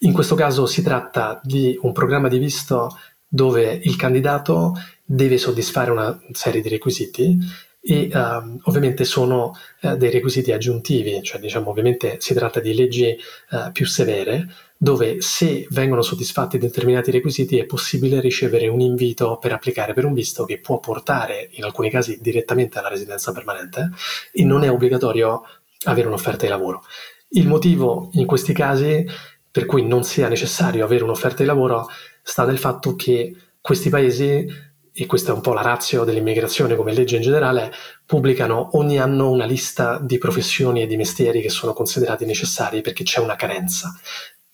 In 0.00 0.12
questo 0.12 0.34
caso 0.34 0.66
si 0.66 0.82
tratta 0.82 1.40
di 1.42 1.78
un 1.82 1.92
programma 1.92 2.28
di 2.28 2.38
visto 2.38 2.96
dove 3.26 3.80
il 3.82 3.96
candidato 3.96 4.74
deve 5.04 5.38
soddisfare 5.38 5.90
una 5.90 6.18
serie 6.32 6.60
di 6.60 6.68
requisiti 6.68 7.38
e 7.80 8.10
uh, 8.12 8.58
ovviamente 8.64 9.04
sono 9.04 9.56
uh, 9.82 9.96
dei 9.96 10.10
requisiti 10.10 10.50
aggiuntivi, 10.52 11.22
cioè 11.22 11.40
diciamo 11.40 11.70
ovviamente 11.70 12.16
si 12.18 12.34
tratta 12.34 12.58
di 12.58 12.74
leggi 12.74 13.16
uh, 13.50 13.70
più 13.70 13.86
severe 13.86 14.48
dove 14.78 15.20
se 15.20 15.66
vengono 15.70 16.02
soddisfatti 16.02 16.58
determinati 16.58 17.10
requisiti 17.10 17.58
è 17.58 17.64
possibile 17.64 18.20
ricevere 18.20 18.68
un 18.68 18.80
invito 18.80 19.38
per 19.38 19.52
applicare 19.52 19.94
per 19.94 20.04
un 20.04 20.12
visto 20.12 20.44
che 20.44 20.60
può 20.60 20.78
portare 20.80 21.48
in 21.52 21.64
alcuni 21.64 21.90
casi 21.90 22.18
direttamente 22.20 22.78
alla 22.78 22.88
residenza 22.88 23.32
permanente 23.32 23.90
e 24.32 24.44
non 24.44 24.64
è 24.64 24.70
obbligatorio 24.70 25.42
avere 25.84 26.08
un'offerta 26.08 26.44
di 26.44 26.50
lavoro. 26.50 26.82
Il 27.30 27.48
motivo 27.48 28.10
in 28.12 28.26
questi 28.26 28.52
casi 28.52 29.04
per 29.50 29.64
cui 29.64 29.86
non 29.86 30.04
sia 30.04 30.28
necessario 30.28 30.84
avere 30.84 31.04
un'offerta 31.04 31.42
di 31.42 31.48
lavoro 31.48 31.88
sta 32.22 32.44
nel 32.44 32.58
fatto 32.58 32.94
che 32.94 33.34
questi 33.60 33.88
paesi, 33.88 34.46
e 34.92 35.06
questa 35.06 35.32
è 35.32 35.34
un 35.34 35.40
po' 35.40 35.52
la 35.52 35.62
razio 35.62 36.04
dell'immigrazione 36.04 36.76
come 36.76 36.92
legge 36.92 37.16
in 37.16 37.22
generale, 37.22 37.72
pubblicano 38.04 38.70
ogni 38.74 38.98
anno 38.98 39.30
una 39.30 39.44
lista 39.44 39.98
di 39.98 40.18
professioni 40.18 40.82
e 40.82 40.86
di 40.86 40.96
mestieri 40.96 41.40
che 41.40 41.48
sono 41.48 41.72
considerati 41.72 42.24
necessari 42.24 42.80
perché 42.80 43.02
c'è 43.02 43.20
una 43.20 43.34
carenza 43.34 43.98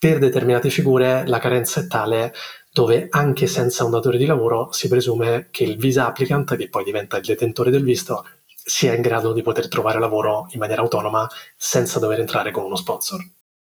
per 0.02 0.18
determinate 0.18 0.68
figure 0.68 1.24
la 1.28 1.38
carenza 1.38 1.78
è 1.78 1.86
tale 1.86 2.34
dove 2.72 3.06
anche 3.08 3.46
senza 3.46 3.84
un 3.84 3.92
datore 3.92 4.18
di 4.18 4.26
lavoro 4.26 4.72
si 4.72 4.88
presume 4.88 5.46
che 5.52 5.62
il 5.62 5.76
visa 5.76 6.08
applicant, 6.08 6.56
che 6.56 6.68
poi 6.68 6.82
diventa 6.82 7.18
il 7.18 7.24
detentore 7.24 7.70
del 7.70 7.84
visto, 7.84 8.26
sia 8.44 8.94
in 8.94 9.00
grado 9.00 9.32
di 9.32 9.42
poter 9.42 9.68
trovare 9.68 10.00
lavoro 10.00 10.48
in 10.54 10.58
maniera 10.58 10.82
autonoma 10.82 11.24
senza 11.56 12.00
dover 12.00 12.18
entrare 12.18 12.50
con 12.50 12.64
uno 12.64 12.74
sponsor. 12.74 13.24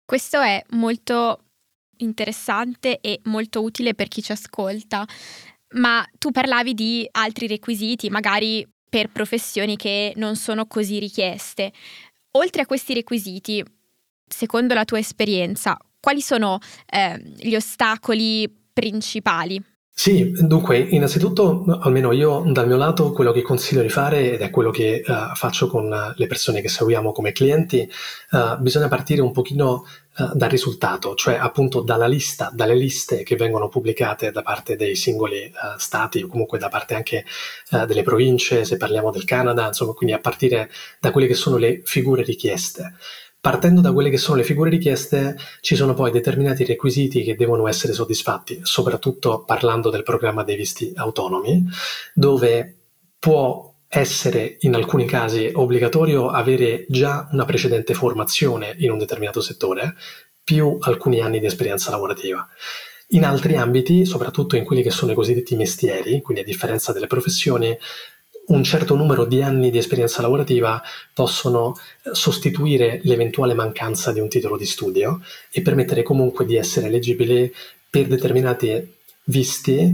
Questo 0.04 0.38
è 0.42 0.62
molto 0.72 1.44
interessante 1.96 3.00
e 3.00 3.20
molto 3.24 3.62
utile 3.62 3.94
per 3.94 4.08
chi 4.08 4.22
ci 4.22 4.32
ascolta, 4.32 5.06
ma 5.76 6.06
tu 6.18 6.30
parlavi 6.30 6.74
di 6.74 7.08
altri 7.10 7.46
requisiti, 7.46 8.10
magari 8.10 8.68
per 8.86 9.10
professioni 9.10 9.78
che 9.78 10.12
non 10.16 10.36
sono 10.36 10.66
così 10.66 10.98
richieste. 10.98 11.72
Oltre 12.32 12.60
a 12.60 12.66
questi 12.66 12.92
requisiti, 12.92 13.64
secondo 14.26 14.74
la 14.74 14.84
tua 14.84 14.98
esperienza, 14.98 15.74
quali 16.00 16.20
sono 16.20 16.58
eh, 16.86 17.20
gli 17.36 17.54
ostacoli 17.54 18.48
principali? 18.72 19.62
Sì, 20.00 20.30
dunque, 20.30 20.78
innanzitutto, 20.78 21.64
almeno 21.80 22.12
io 22.12 22.44
dal 22.46 22.68
mio 22.68 22.76
lato, 22.76 23.10
quello 23.10 23.32
che 23.32 23.42
consiglio 23.42 23.82
di 23.82 23.88
fare, 23.88 24.34
ed 24.34 24.42
è 24.42 24.48
quello 24.48 24.70
che 24.70 25.02
uh, 25.04 25.34
faccio 25.34 25.66
con 25.66 26.14
le 26.14 26.26
persone 26.28 26.60
che 26.60 26.68
seguiamo 26.68 27.10
come 27.10 27.32
clienti, 27.32 27.90
uh, 28.30 28.60
bisogna 28.60 28.86
partire 28.86 29.22
un 29.22 29.32
pochino 29.32 29.84
uh, 30.18 30.36
dal 30.36 30.50
risultato, 30.50 31.16
cioè 31.16 31.34
appunto 31.34 31.80
dalla 31.80 32.06
lista, 32.06 32.48
dalle 32.54 32.76
liste 32.76 33.24
che 33.24 33.34
vengono 33.34 33.68
pubblicate 33.68 34.30
da 34.30 34.42
parte 34.42 34.76
dei 34.76 34.94
singoli 34.94 35.52
stati 35.78 36.22
o 36.22 36.28
comunque 36.28 36.60
da 36.60 36.68
parte 36.68 36.94
anche 36.94 37.24
delle 37.68 38.04
province, 38.04 38.64
se 38.64 38.76
parliamo 38.76 39.10
del 39.10 39.24
Canada, 39.24 39.66
insomma, 39.66 39.94
quindi 39.94 40.14
a 40.14 40.20
partire 40.20 40.70
da 41.00 41.10
quelle 41.10 41.26
che 41.26 41.34
sono 41.34 41.56
le 41.56 41.82
figure 41.84 42.22
richieste. 42.22 42.94
Partendo 43.40 43.80
da 43.80 43.92
quelle 43.92 44.10
che 44.10 44.18
sono 44.18 44.36
le 44.36 44.42
figure 44.42 44.68
richieste, 44.68 45.36
ci 45.60 45.76
sono 45.76 45.94
poi 45.94 46.10
determinati 46.10 46.64
requisiti 46.64 47.22
che 47.22 47.36
devono 47.36 47.68
essere 47.68 47.92
soddisfatti, 47.92 48.60
soprattutto 48.62 49.44
parlando 49.44 49.90
del 49.90 50.02
programma 50.02 50.42
dei 50.42 50.56
visti 50.56 50.92
autonomi, 50.96 51.64
dove 52.14 52.74
può 53.18 53.74
essere 53.88 54.56
in 54.60 54.74
alcuni 54.74 55.06
casi 55.06 55.50
obbligatorio 55.52 56.28
avere 56.28 56.84
già 56.88 57.28
una 57.32 57.44
precedente 57.44 57.94
formazione 57.94 58.74
in 58.78 58.90
un 58.90 58.98
determinato 58.98 59.40
settore, 59.40 59.94
più 60.42 60.76
alcuni 60.80 61.20
anni 61.20 61.40
di 61.40 61.46
esperienza 61.46 61.90
lavorativa. 61.90 62.46
In 63.12 63.24
altri 63.24 63.56
ambiti, 63.56 64.04
soprattutto 64.04 64.56
in 64.56 64.64
quelli 64.64 64.82
che 64.82 64.90
sono 64.90 65.12
i 65.12 65.14
cosiddetti 65.14 65.56
mestieri, 65.56 66.20
quindi 66.20 66.42
a 66.42 66.46
differenza 66.46 66.92
delle 66.92 67.06
professioni, 67.06 67.76
un 68.48 68.62
certo 68.64 68.94
numero 68.94 69.24
di 69.24 69.42
anni 69.42 69.70
di 69.70 69.78
esperienza 69.78 70.22
lavorativa 70.22 70.82
possono 71.12 71.76
sostituire 72.12 73.00
l'eventuale 73.04 73.54
mancanza 73.54 74.12
di 74.12 74.20
un 74.20 74.28
titolo 74.28 74.56
di 74.56 74.66
studio 74.66 75.20
e 75.50 75.62
permettere 75.62 76.02
comunque 76.02 76.44
di 76.44 76.56
essere 76.56 76.86
eleggibili 76.86 77.52
per 77.90 78.06
determinati 78.06 78.94
visti 79.24 79.92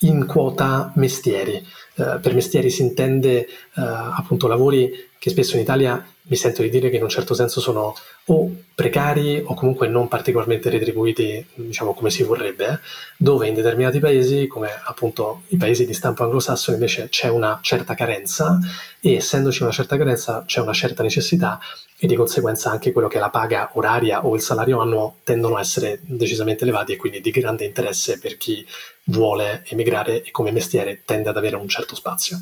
in 0.00 0.26
quota 0.26 0.92
mestieri. 0.96 1.64
Uh, 1.98 2.20
per 2.20 2.32
mestieri 2.32 2.70
si 2.70 2.82
intende 2.82 3.48
uh, 3.74 3.80
appunto 3.80 4.46
lavori 4.46 5.08
che 5.18 5.30
spesso 5.30 5.56
in 5.56 5.62
Italia 5.62 6.06
mi 6.28 6.36
sento 6.36 6.62
di 6.62 6.70
dire 6.70 6.90
che 6.90 6.96
in 6.96 7.02
un 7.02 7.08
certo 7.08 7.34
senso 7.34 7.60
sono 7.60 7.94
o 8.26 8.54
precari 8.74 9.42
o 9.44 9.54
comunque 9.54 9.88
non 9.88 10.08
particolarmente 10.08 10.68
retribuiti, 10.68 11.44
diciamo 11.54 11.94
come 11.94 12.10
si 12.10 12.22
vorrebbe, 12.22 12.80
dove 13.16 13.48
in 13.48 13.54
determinati 13.54 13.98
paesi, 13.98 14.46
come 14.46 14.68
appunto 14.84 15.42
i 15.48 15.56
paesi 15.56 15.86
di 15.86 15.94
stampo 15.94 16.22
anglosassone, 16.22 16.76
invece 16.76 17.08
c'è 17.08 17.28
una 17.28 17.58
certa 17.62 17.94
carenza 17.94 18.58
e 19.00 19.14
essendoci 19.14 19.62
una 19.62 19.72
certa 19.72 19.96
carenza 19.96 20.44
c'è 20.46 20.60
una 20.60 20.72
certa 20.72 21.02
necessità 21.02 21.58
e 21.98 22.06
di 22.06 22.14
conseguenza 22.14 22.70
anche 22.70 22.92
quello 22.92 23.08
che 23.08 23.16
è 23.16 23.20
la 23.20 23.30
paga 23.30 23.70
oraria 23.74 24.24
o 24.24 24.34
il 24.36 24.42
salario 24.42 24.80
annuo 24.80 25.16
tendono 25.24 25.56
a 25.56 25.60
essere 25.60 25.98
decisamente 26.02 26.62
elevati 26.62 26.92
e 26.92 26.96
quindi 26.96 27.20
di 27.20 27.30
grande 27.30 27.64
interesse 27.64 28.18
per 28.18 28.36
chi 28.36 28.64
vuole 29.08 29.64
emigrare 29.68 30.22
e 30.22 30.30
come 30.30 30.50
mestiere 30.50 31.02
tende 31.04 31.28
ad 31.28 31.36
avere 31.36 31.56
un 31.56 31.68
certo 31.68 31.94
spazio. 31.94 32.40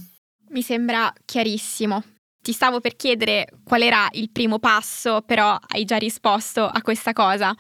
Mi 0.51 0.63
sembra 0.63 1.13
chiarissimo. 1.25 2.03
Ti 2.41 2.53
stavo 2.53 2.81
per 2.81 2.95
chiedere 2.95 3.49
qual 3.65 3.83
era 3.83 4.09
il 4.13 4.31
primo 4.31 4.59
passo, 4.59 5.23
però 5.23 5.59
hai 5.69 5.85
già 5.85 5.97
risposto 5.97 6.65
a 6.65 6.81
questa 6.83 7.13
cosa. 7.13 7.55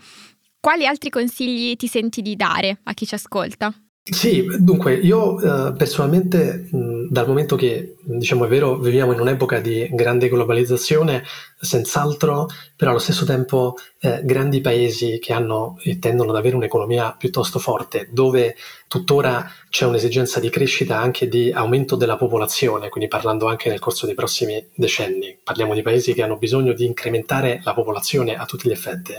Quali 0.60 0.86
altri 0.86 1.10
consigli 1.10 1.76
ti 1.76 1.88
senti 1.88 2.22
di 2.22 2.36
dare 2.36 2.78
a 2.84 2.94
chi 2.94 3.06
ci 3.06 3.14
ascolta? 3.14 3.72
Sì, 4.08 4.44
dunque 4.60 4.94
io 4.94 5.40
eh, 5.40 5.72
personalmente 5.72 6.68
mh, 6.70 7.08
dal 7.10 7.26
momento 7.26 7.56
che 7.56 7.96
diciamo 8.04 8.44
è 8.44 8.48
vero 8.48 8.78
viviamo 8.78 9.12
in 9.12 9.18
un'epoca 9.18 9.58
di 9.58 9.88
grande 9.90 10.28
globalizzazione, 10.28 11.24
senz'altro, 11.58 12.48
però 12.76 12.90
allo 12.90 13.00
stesso 13.00 13.24
tempo 13.24 13.76
eh, 13.98 14.20
grandi 14.22 14.60
paesi 14.60 15.18
che 15.18 15.32
hanno 15.32 15.78
e 15.82 15.98
tendono 15.98 16.30
ad 16.30 16.36
avere 16.36 16.56
un'economia 16.56 17.14
piuttosto 17.18 17.58
forte, 17.58 18.08
dove 18.10 18.54
tuttora 18.88 19.50
c'è 19.68 19.84
un'esigenza 19.84 20.38
di 20.38 20.48
crescita 20.48 20.98
anche 20.98 21.28
di 21.28 21.50
aumento 21.50 21.96
della 21.96 22.16
popolazione, 22.16 22.88
quindi 22.88 23.08
parlando 23.08 23.46
anche 23.46 23.68
nel 23.68 23.78
corso 23.78 24.06
dei 24.06 24.14
prossimi 24.14 24.64
decenni, 24.74 25.36
parliamo 25.42 25.74
di 25.74 25.82
paesi 25.82 26.14
che 26.14 26.22
hanno 26.22 26.36
bisogno 26.36 26.72
di 26.72 26.84
incrementare 26.84 27.60
la 27.64 27.74
popolazione 27.74 28.36
a 28.36 28.44
tutti 28.44 28.68
gli 28.68 28.72
effetti, 28.72 29.14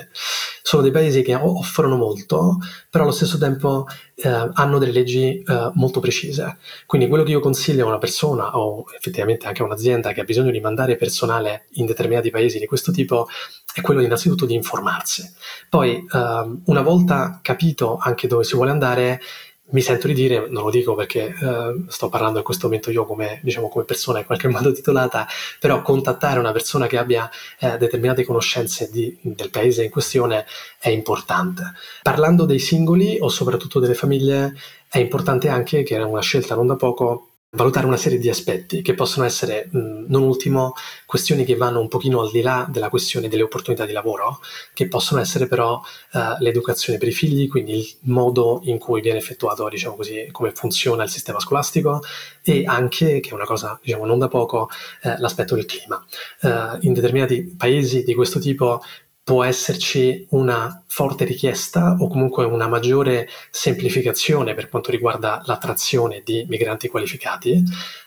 sono 0.62 0.84
dei 0.84 0.92
paesi 0.92 1.22
che 1.22 1.36
offrono 1.36 1.96
molto, 1.98 2.58
però 2.90 3.04
allo 3.04 3.14
stesso 3.14 3.38
tempo 3.38 3.86
eh, 4.16 4.28
hanno 4.28 4.80
delle 4.80 4.92
leggi 4.92 5.42
eh, 5.42 5.72
molto 5.74 6.00
precise. 6.00 6.58
Quindi 6.86 7.08
quello 7.08 7.24
che 7.24 7.32
io 7.32 7.40
consiglio 7.40 7.86
a 7.86 7.88
una 7.88 7.98
persona 8.00 8.58
o 8.58 8.86
effettivamente 8.96 9.48
anche 9.48 9.62
a 9.62 9.66
un'azienda 9.66 10.12
che 10.12 10.22
ha 10.22 10.24
bisogno 10.24 10.52
di 10.52 10.60
mandare 10.60 10.96
personale 10.96 11.68
in 11.74 11.86
determinati 11.86 12.27
paesi 12.30 12.60
di 12.60 12.66
questo 12.66 12.92
tipo 12.92 13.28
è 13.74 13.82
quello 13.82 14.02
innanzitutto 14.02 14.46
di 14.46 14.56
informarsi. 14.56 15.30
Poi, 15.70 15.96
eh, 15.96 16.60
una 16.66 16.82
volta 16.82 17.40
capito 17.42 17.98
anche 18.02 18.28
dove 18.28 18.44
si 18.44 18.56
vuole 18.56 18.72
andare, 18.72 19.22
mi 19.70 19.82
sento 19.82 20.08
di 20.08 20.14
dire, 20.14 20.48
non 20.50 20.64
lo 20.64 20.70
dico 20.70 20.96
perché 20.96 21.26
eh, 21.26 21.84
sto 21.88 22.08
parlando 22.08 22.38
in 22.38 22.44
questo 22.44 22.68
momento 22.68 22.90
io 22.90 23.06
come, 23.06 23.42
diciamo, 23.44 23.68
come 23.68 23.84
persona 23.84 24.20
in 24.20 24.26
qualche 24.26 24.48
modo 24.50 24.72
titolata, 24.72 25.28
però 25.60 25.82
contattare 25.82 26.40
una 26.40 26.52
persona 26.52 26.88
che 26.88 26.98
abbia 26.98 27.30
eh, 27.60 27.78
determinate 27.78 28.24
conoscenze 28.24 28.90
di, 28.90 29.18
del 29.22 29.50
paese 29.50 29.84
in 29.84 29.90
questione 29.90 30.46
è 30.80 30.90
importante. 30.90 31.74
Parlando 32.02 32.46
dei 32.46 32.60
singoli 32.60 33.18
o 33.20 33.28
soprattutto 33.30 33.80
delle 33.80 33.96
famiglie, 33.96 34.56
è 34.90 35.00
importante 35.00 35.50
anche, 35.50 35.84
che 35.84 35.98
è 35.98 36.04
una 36.04 36.22
scelta 36.22 36.56
non 36.56 36.68
da 36.68 36.78
poco, 36.78 37.32
valutare 37.52 37.86
una 37.86 37.98
serie 37.98 38.20
di 38.20 38.30
aspetti 38.30 38.82
che 38.82 38.94
possono 38.94 39.26
essere, 39.26 39.70
mh, 39.72 40.06
non 40.08 40.24
ultimo, 40.24 40.74
questioni 41.06 41.46
che 41.46 41.56
vanno 41.56 41.80
un 41.80 41.88
pochino 41.88 42.20
al 42.22 42.30
di 42.30 42.42
là 42.42 42.68
della 42.70 42.90
questione 42.90 43.30
delle 43.30 43.44
opportunità 43.44 43.86
di 43.86 43.94
lavoro, 43.94 44.40
che 44.74 44.88
possono 44.88 45.22
essere 45.22 45.48
però 45.48 45.80
uh, 45.80 46.20
l'educazione 46.40 47.00
per 47.00 47.08
i 47.08 47.14
figli, 47.14 47.48
quindi 47.48 47.78
il 47.78 47.96
modo 48.02 48.60
in 48.64 48.78
cui 48.78 49.02
viene 49.02 49.18
effettuato, 49.18 49.70
diciamo 49.70 49.96
così, 49.96 50.28
come 50.32 50.52
funziona 50.52 51.04
il 51.04 51.10
sistema 51.10 51.40
scolastico 51.40 52.02
e 52.44 52.64
anche, 52.66 53.22
che 53.22 53.30
è 53.30 53.34
una 53.34 53.46
cosa, 53.46 53.80
diciamo, 53.82 54.06
non 54.06 54.20
da 54.20 54.28
poco, 54.28 54.70
uh, 55.04 55.16
l'aspetto 55.20 55.56
del 55.56 55.66
clima. 55.66 56.06
Uh, 56.42 56.78
in 56.82 56.94
determinati 56.94 57.56
paesi 57.58 58.04
di 58.04 58.14
questo 58.14 58.40
tipo 58.40 58.82
può 59.28 59.44
esserci 59.44 60.26
una 60.30 60.82
forte 60.88 61.26
richiesta 61.26 61.98
o 62.00 62.08
comunque 62.08 62.46
una 62.46 62.70
maggiore 62.70 63.28
semplificazione 63.52 64.54
per 64.54 64.70
quanto 64.70 64.90
riguarda 64.90 65.42
l'attrazione 65.44 66.22
di 66.24 66.46
migranti 66.48 66.88
qualificati. 66.88 67.62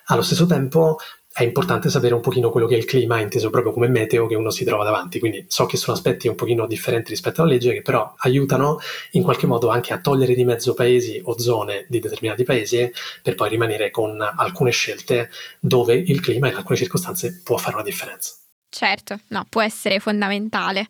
Allo 0.06 0.22
stesso 0.22 0.46
tempo 0.46 0.96
è 1.30 1.42
importante 1.42 1.90
sapere 1.90 2.14
un 2.14 2.22
pochino 2.22 2.48
quello 2.48 2.66
che 2.66 2.74
è 2.74 2.78
il 2.78 2.87
clima, 2.87 3.20
inteso 3.20 3.50
proprio 3.50 3.70
come 3.70 3.88
meteo 3.88 4.26
che 4.26 4.35
uno 4.35 4.48
si 4.48 4.64
trova 4.64 4.83
davanti. 4.83 5.18
Quindi 5.18 5.44
so 5.46 5.66
che 5.66 5.76
sono 5.76 5.94
aspetti 5.94 6.26
un 6.26 6.37
pochino 6.37 6.66
differenti 6.66 7.11
rispetto 7.11 7.42
alla 7.42 7.50
legge, 7.50 7.74
che 7.74 7.83
però 7.83 8.14
aiutano 8.20 8.78
in 9.11 9.22
qualche 9.22 9.46
modo 9.46 9.68
anche 9.68 9.92
a 9.92 10.00
togliere 10.00 10.33
di 10.33 10.46
mezzo 10.46 10.72
paesi 10.72 11.20
o 11.22 11.38
zone 11.38 11.85
di 11.90 12.00
determinati 12.00 12.44
paesi 12.44 12.90
per 13.22 13.35
poi 13.35 13.50
rimanere 13.50 13.90
con 13.90 14.18
alcune 14.22 14.70
scelte 14.70 15.28
dove 15.61 15.92
il 15.92 16.20
clima 16.22 16.48
in 16.48 16.54
alcune 16.54 16.78
circostanze 16.78 17.42
può 17.44 17.59
fare 17.59 17.74
una 17.74 17.85
differenza. 17.85 18.39
Certo, 18.70 19.18
no, 19.28 19.44
può 19.48 19.61
essere 19.61 19.98
fondamentale. 19.98 20.87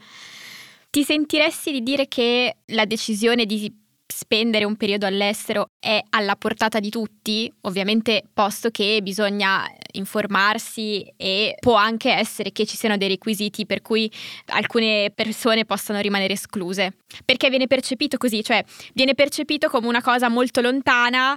Ti 0.90 1.02
sentiresti 1.02 1.72
di 1.72 1.82
dire 1.82 2.08
che 2.08 2.56
la 2.66 2.84
decisione 2.84 3.46
di 3.46 3.72
spendere 4.06 4.64
un 4.64 4.76
periodo 4.76 5.06
all'estero 5.06 5.68
è 5.78 6.02
alla 6.10 6.36
portata 6.36 6.80
di 6.80 6.90
tutti, 6.90 7.50
ovviamente 7.62 8.24
posto 8.34 8.70
che 8.70 9.00
bisogna 9.02 9.64
informarsi 9.92 11.10
e 11.16 11.54
può 11.58 11.74
anche 11.74 12.12
essere 12.12 12.52
che 12.52 12.66
ci 12.66 12.76
siano 12.76 12.96
dei 12.96 13.08
requisiti 13.08 13.66
per 13.66 13.82
cui 13.82 14.10
alcune 14.46 15.10
persone 15.14 15.64
possano 15.64 16.00
rimanere 16.00 16.34
escluse, 16.34 16.96
perché 17.24 17.48
viene 17.48 17.66
percepito 17.66 18.18
così, 18.18 18.42
cioè 18.42 18.62
viene 18.92 19.14
percepito 19.14 19.68
come 19.68 19.86
una 19.86 20.02
cosa 20.02 20.28
molto 20.28 20.60
lontana 20.60 21.36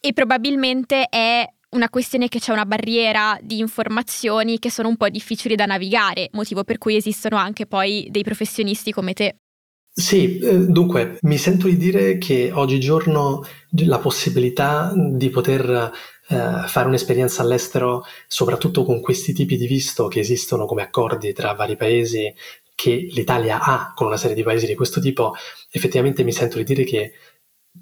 e 0.00 0.12
probabilmente 0.12 1.04
è 1.08 1.48
una 1.70 1.88
questione 1.90 2.28
che 2.28 2.38
c'è 2.38 2.52
una 2.52 2.64
barriera 2.64 3.38
di 3.42 3.58
informazioni 3.58 4.58
che 4.58 4.70
sono 4.70 4.88
un 4.88 4.96
po' 4.96 5.08
difficili 5.08 5.54
da 5.54 5.66
navigare, 5.66 6.28
motivo 6.32 6.64
per 6.64 6.78
cui 6.78 6.96
esistono 6.96 7.36
anche 7.36 7.66
poi 7.66 8.08
dei 8.10 8.22
professionisti 8.22 8.92
come 8.92 9.12
te. 9.12 9.36
Sì, 9.90 10.38
eh, 10.38 10.66
dunque 10.66 11.18
mi 11.22 11.36
sento 11.38 11.66
di 11.66 11.76
dire 11.76 12.18
che 12.18 12.52
oggigiorno 12.52 13.42
la 13.84 13.98
possibilità 13.98 14.92
di 14.94 15.28
poter 15.28 15.90
eh, 16.28 16.66
fare 16.66 16.86
un'esperienza 16.86 17.42
all'estero, 17.42 18.04
soprattutto 18.28 18.84
con 18.84 19.00
questi 19.00 19.32
tipi 19.32 19.56
di 19.56 19.66
visto 19.66 20.06
che 20.06 20.20
esistono 20.20 20.66
come 20.66 20.82
accordi 20.82 21.32
tra 21.32 21.52
vari 21.52 21.76
paesi 21.76 22.32
che 22.76 23.08
l'Italia 23.10 23.60
ha 23.60 23.92
con 23.92 24.06
una 24.06 24.16
serie 24.16 24.36
di 24.36 24.44
paesi 24.44 24.66
di 24.66 24.76
questo 24.76 25.00
tipo, 25.00 25.34
effettivamente 25.68 26.22
mi 26.22 26.32
sento 26.32 26.58
di 26.58 26.64
dire 26.64 26.84
che 26.84 27.12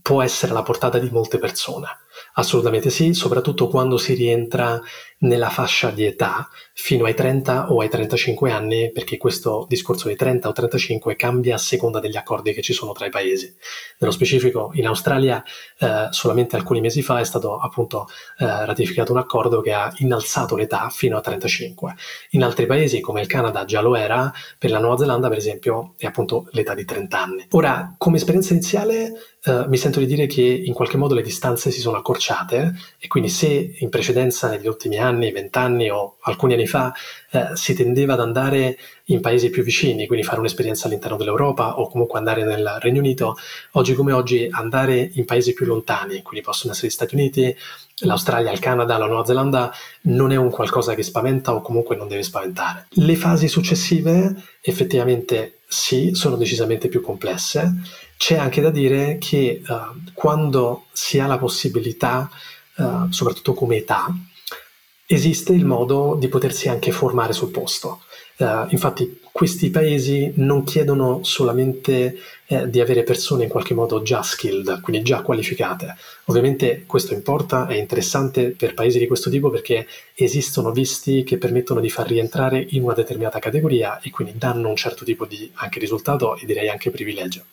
può 0.01 0.22
essere 0.22 0.53
alla 0.53 0.62
portata 0.62 0.99
di 0.99 1.11
molte 1.11 1.38
persone. 1.38 1.87
Assolutamente 2.38 2.90
sì, 2.90 3.14
soprattutto 3.14 3.66
quando 3.66 3.96
si 3.96 4.12
rientra 4.12 4.79
nella 5.27 5.51
fascia 5.51 5.91
di 5.91 6.05
età 6.05 6.49
fino 6.73 7.05
ai 7.07 7.15
30 7.15 7.73
o 7.73 7.81
ai 7.81 7.89
35 7.89 8.51
anni, 8.51 8.93
perché 8.93 9.17
questo 9.17 9.67
discorso 9.69 10.07
dei 10.07 10.17
30 10.17 10.49
o 10.49 10.53
35 10.53 11.17
cambia 11.17 11.55
a 11.55 11.59
seconda 11.59 12.01
degli 12.01 12.17
accordi 12.17 12.53
che 12.53 12.62
ci 12.62 12.73
sono 12.73 12.93
tra 12.93 13.07
i 13.07 13.11
paesi. 13.11 13.55
Nello 13.99 14.12
specifico 14.12 14.71
in 14.75 14.87
Australia 14.87 15.43
eh, 15.79 16.09
solamente 16.11 16.55
alcuni 16.55 16.81
mesi 16.81 17.03
fa 17.03 17.19
è 17.19 17.25
stato 17.25 17.57
appunto 17.59 18.09
eh, 18.39 18.67
ratificato 18.67 19.12
un 19.12 19.19
accordo 19.19 19.61
che 19.62 19.73
ha 19.73 19.93
innalzato 19.99 20.55
l'età 20.55 20.91
fino 20.91 21.17
a 21.17 21.21
35. 21.21 21.95
In 22.31 22.43
altri 22.45 22.67
paesi 22.67 23.01
come 23.01 23.23
il 23.23 23.27
Canada 23.27 23.65
già 23.65 23.81
lo 23.81 23.97
era, 23.97 24.31
per 24.59 24.71
la 24.71 24.79
Nuova 24.79 24.99
Zelanda 24.99 25.29
per 25.29 25.39
esempio 25.39 25.95
è 25.97 26.07
appunto 26.07 26.49
l'età 26.51 26.75
di 26.75 26.85
30 26.85 27.19
anni. 27.19 27.47
Ora, 27.53 27.95
come 27.97 28.17
esperienza 28.17 28.53
iniziale 28.53 29.12
eh, 29.47 29.65
mi 29.69 29.77
sento 29.77 30.01
di 30.01 30.07
dire 30.07 30.27
che 30.27 30.43
in 30.43 30.75
qualche 30.75 30.97
modo 30.97 31.15
le 31.15 31.23
distanze 31.23 31.71
si 31.71 31.81
sono 31.81 31.97
accorciate 31.97 32.75
e 32.99 33.07
quindi 33.07 33.31
se 33.31 33.77
in 33.79 33.89
precedenza 33.89 34.49
negli 34.49 34.67
ultimi 34.67 34.99
anni, 34.99 35.16
vent'anni 35.19 35.91
o 35.91 36.17
alcuni 36.23 36.55
anni 36.55 36.67
fa 36.67 36.93
eh, 37.31 37.49
si 37.55 37.75
tendeva 37.75 38.14
ad 38.14 38.21
andare 38.21 38.79
in 39.07 39.21
paesi 39.21 39.51
più 39.51 39.62
vicini, 39.62 40.07
quindi 40.07 40.25
fare 40.25 40.39
un'esperienza 40.39 40.87
all'interno 40.87 41.17
dell'Europa 41.17 41.79
o 41.79 41.89
comunque 41.89 42.19
andare 42.19 42.45
nel 42.45 42.79
Regno 42.81 43.01
Unito, 43.01 43.37
oggi 43.73 43.95
come 43.95 44.12
oggi 44.12 44.49
andare 44.51 45.11
in 45.14 45.25
paesi 45.25 45.53
più 45.53 45.67
lontani, 45.67 46.23
quindi 46.23 46.45
possono 46.45 46.73
essere 46.73 46.89
gli 46.89 46.93
Stati 46.93 47.14
Uniti, 47.14 47.57
l'Australia, 48.01 48.53
il 48.53 48.59
Canada, 48.59 48.99
la 48.99 49.07
Nuova 49.07 49.25
Zelanda, 49.25 49.73
non 50.03 50.33
è 50.33 50.37
un 50.37 50.51
qualcosa 50.51 50.95
che 50.95 51.03
spaventa 51.03 51.55
o 51.55 51.62
comunque 51.62 51.97
non 51.97 52.09
deve 52.09 52.23
spaventare. 52.23 52.87
Le 52.91 53.17
fasi 53.17 53.49
successive 53.49 54.35
effettivamente 54.61 55.59
sì, 55.67 56.11
sono 56.14 56.37
decisamente 56.37 56.89
più 56.89 57.01
complesse. 57.01 57.73
C'è 58.17 58.37
anche 58.37 58.61
da 58.61 58.71
dire 58.71 59.19
che 59.19 59.62
uh, 59.67 60.11
quando 60.14 60.85
si 60.93 61.19
ha 61.19 61.27
la 61.27 61.39
possibilità, 61.39 62.31
uh, 62.77 63.11
soprattutto 63.11 63.55
come 63.55 63.77
età, 63.77 64.09
esiste 65.07 65.53
il 65.53 65.65
modo 65.65 66.17
di 66.19 66.29
potersi 66.29 66.69
anche 66.69 66.93
formare 66.93 67.33
sul 67.33 67.51
posto. 67.51 68.03
Uh, 68.39 68.67
infatti 68.69 69.21
questi 69.33 69.71
paesi 69.71 70.33
non 70.37 70.63
chiedono 70.65 71.21
solamente 71.23 72.19
eh, 72.47 72.69
di 72.69 72.81
avere 72.81 73.03
persone 73.03 73.45
in 73.45 73.49
qualche 73.49 73.75
modo 73.75 74.03
già 74.03 74.23
skilled, 74.23 74.81
quindi 74.81 75.03
già 75.03 75.21
qualificate. 75.21 75.95
Ovviamente 76.27 76.85
questo 76.87 77.13
importa, 77.13 77.67
è 77.67 77.75
interessante 77.75 78.51
per 78.51 78.73
paesi 78.73 78.99
di 78.99 79.07
questo 79.07 79.29
tipo 79.29 79.51
perché 79.51 79.87
esistono 80.15 80.71
visti 80.71 81.23
che 81.23 81.37
permettono 81.39 81.81
di 81.81 81.91
far 81.91 82.07
rientrare 82.07 82.65
in 82.71 82.83
una 82.83 82.95
determinata 82.95 83.39
categoria 83.39 84.01
e 84.01 84.11
quindi 84.11 84.35
danno 84.37 84.69
un 84.69 84.77
certo 84.77 85.05
tipo 85.05 85.27
di 85.27 85.51
anche 85.55 85.79
risultato 85.79 86.37
e 86.37 86.47
direi 86.47 86.69
anche 86.69 86.91
privilegio. 86.91 87.45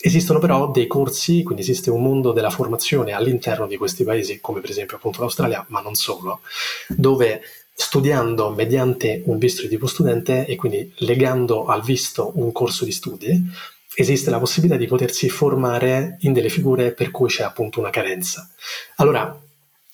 Esistono 0.00 0.38
però 0.38 0.70
dei 0.70 0.86
corsi, 0.86 1.42
quindi 1.42 1.62
esiste 1.62 1.90
un 1.90 2.02
mondo 2.02 2.32
della 2.32 2.50
formazione 2.50 3.12
all'interno 3.12 3.66
di 3.66 3.76
questi 3.76 4.04
paesi, 4.04 4.40
come 4.40 4.60
per 4.60 4.70
esempio 4.70 4.96
appunto 4.96 5.20
l'Australia, 5.20 5.64
ma 5.68 5.80
non 5.80 5.94
solo, 5.94 6.40
dove 6.88 7.42
studiando 7.74 8.50
mediante 8.50 9.22
un 9.26 9.38
visto 9.38 9.62
di 9.62 9.68
tipo 9.68 9.86
studente 9.86 10.46
e 10.46 10.56
quindi 10.56 10.92
legando 10.98 11.66
al 11.66 11.82
visto 11.82 12.32
un 12.34 12.52
corso 12.52 12.84
di 12.84 12.92
studi, 12.92 13.40
esiste 13.94 14.30
la 14.30 14.38
possibilità 14.38 14.76
di 14.76 14.86
potersi 14.86 15.28
formare 15.28 16.18
in 16.20 16.32
delle 16.32 16.48
figure 16.48 16.92
per 16.92 17.10
cui 17.10 17.28
c'è 17.28 17.42
appunto 17.42 17.80
una 17.80 17.90
carenza. 17.90 18.48
Allora, 18.96 19.36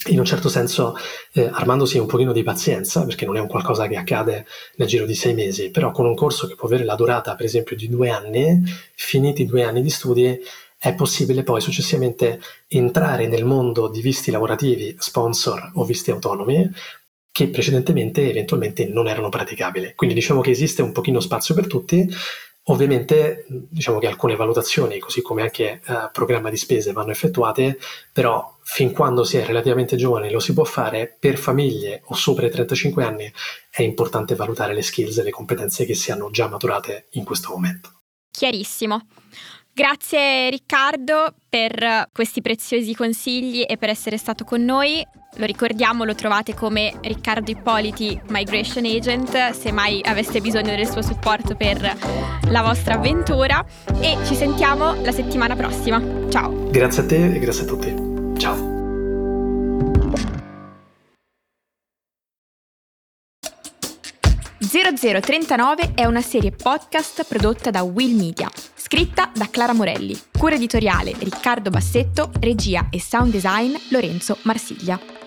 in 0.06 0.18
un 0.18 0.24
certo 0.24 0.48
senso 0.48 0.96
eh, 1.32 1.48
armandosi 1.50 1.98
un 1.98 2.06
pochino 2.06 2.32
di 2.32 2.42
pazienza, 2.42 3.04
perché 3.04 3.24
non 3.24 3.36
è 3.36 3.40
un 3.40 3.46
qualcosa 3.46 3.86
che 3.86 3.96
accade 3.96 4.46
nel 4.76 4.88
giro 4.88 5.06
di 5.06 5.14
sei 5.14 5.34
mesi, 5.34 5.70
però 5.70 5.90
con 5.90 6.06
un 6.06 6.14
corso 6.14 6.46
che 6.46 6.54
può 6.54 6.68
avere 6.68 6.84
la 6.84 6.94
durata 6.94 7.34
per 7.34 7.46
esempio 7.46 7.76
di 7.76 7.88
due 7.88 8.10
anni, 8.10 8.62
finiti 8.94 9.46
due 9.46 9.62
anni 9.62 9.82
di 9.82 9.90
studi, 9.90 10.38
è 10.76 10.94
possibile 10.94 11.42
poi 11.44 11.62
successivamente 11.62 12.40
entrare 12.68 13.26
nel 13.26 13.46
mondo 13.46 13.88
di 13.88 14.02
visti 14.02 14.30
lavorativi, 14.30 14.94
sponsor 14.98 15.70
o 15.74 15.84
visti 15.84 16.10
autonomi, 16.10 16.70
che 17.32 17.48
precedentemente 17.48 18.28
eventualmente 18.28 18.86
non 18.86 19.08
erano 19.08 19.28
praticabili. 19.28 19.94
Quindi 19.96 20.14
diciamo 20.14 20.40
che 20.40 20.50
esiste 20.50 20.82
un 20.82 20.92
pochino 20.92 21.20
spazio 21.20 21.54
per 21.54 21.66
tutti. 21.66 22.06
Ovviamente 22.68 23.44
diciamo 23.48 23.98
che 23.98 24.06
alcune 24.06 24.36
valutazioni, 24.36 24.98
così 24.98 25.20
come 25.20 25.42
anche 25.42 25.82
eh, 25.84 26.08
programma 26.12 26.48
di 26.48 26.56
spese, 26.56 26.92
vanno 26.92 27.10
effettuate, 27.10 27.78
però 28.10 28.56
fin 28.62 28.92
quando 28.92 29.22
si 29.24 29.36
è 29.36 29.44
relativamente 29.44 29.96
giovani 29.96 30.30
lo 30.30 30.40
si 30.40 30.54
può 30.54 30.64
fare, 30.64 31.14
per 31.18 31.36
famiglie 31.36 32.00
o 32.06 32.14
sopra 32.14 32.46
i 32.46 32.50
35 32.50 33.04
anni 33.04 33.30
è 33.70 33.82
importante 33.82 34.34
valutare 34.34 34.72
le 34.72 34.82
skills 34.82 35.18
e 35.18 35.24
le 35.24 35.30
competenze 35.30 35.84
che 35.84 35.94
si 35.94 36.10
hanno 36.10 36.30
già 36.30 36.48
maturate 36.48 37.08
in 37.12 37.24
questo 37.24 37.50
momento. 37.50 37.90
Chiarissimo. 38.30 39.06
Grazie 39.74 40.50
Riccardo 40.50 41.34
per 41.48 42.08
questi 42.12 42.40
preziosi 42.40 42.94
consigli 42.94 43.64
e 43.66 43.76
per 43.76 43.88
essere 43.88 44.16
stato 44.16 44.44
con 44.44 44.64
noi. 44.64 45.04
Lo 45.36 45.46
ricordiamo, 45.46 46.04
lo 46.04 46.14
trovate 46.14 46.54
come 46.54 46.94
Riccardo 47.02 47.50
Ippoliti 47.50 48.20
Migration 48.28 48.84
Agent 48.84 49.50
se 49.50 49.72
mai 49.72 50.00
aveste 50.04 50.40
bisogno 50.40 50.76
del 50.76 50.88
suo 50.88 51.02
supporto 51.02 51.56
per 51.56 51.98
la 52.50 52.62
vostra 52.62 52.94
avventura 52.94 53.64
e 54.00 54.16
ci 54.24 54.36
sentiamo 54.36 54.94
la 55.02 55.10
settimana 55.10 55.56
prossima. 55.56 56.00
Ciao. 56.28 56.70
Grazie 56.70 57.02
a 57.02 57.06
te 57.06 57.34
e 57.34 57.38
grazie 57.40 57.64
a 57.64 57.66
tutti. 57.66 58.38
Ciao. 58.38 58.73
«0039» 64.84 65.94
è 65.94 66.04
una 66.04 66.20
serie 66.20 66.50
podcast 66.50 67.24
prodotta 67.24 67.70
da 67.70 67.82
Will 67.82 68.14
Media, 68.16 68.50
scritta 68.74 69.30
da 69.34 69.48
Clara 69.50 69.72
Morelli, 69.72 70.14
cura 70.38 70.56
editoriale 70.56 71.14
Riccardo 71.18 71.70
Bassetto, 71.70 72.30
regia 72.40 72.88
e 72.90 73.00
sound 73.00 73.32
design 73.32 73.74
Lorenzo 73.88 74.36
Marsiglia. 74.42 75.23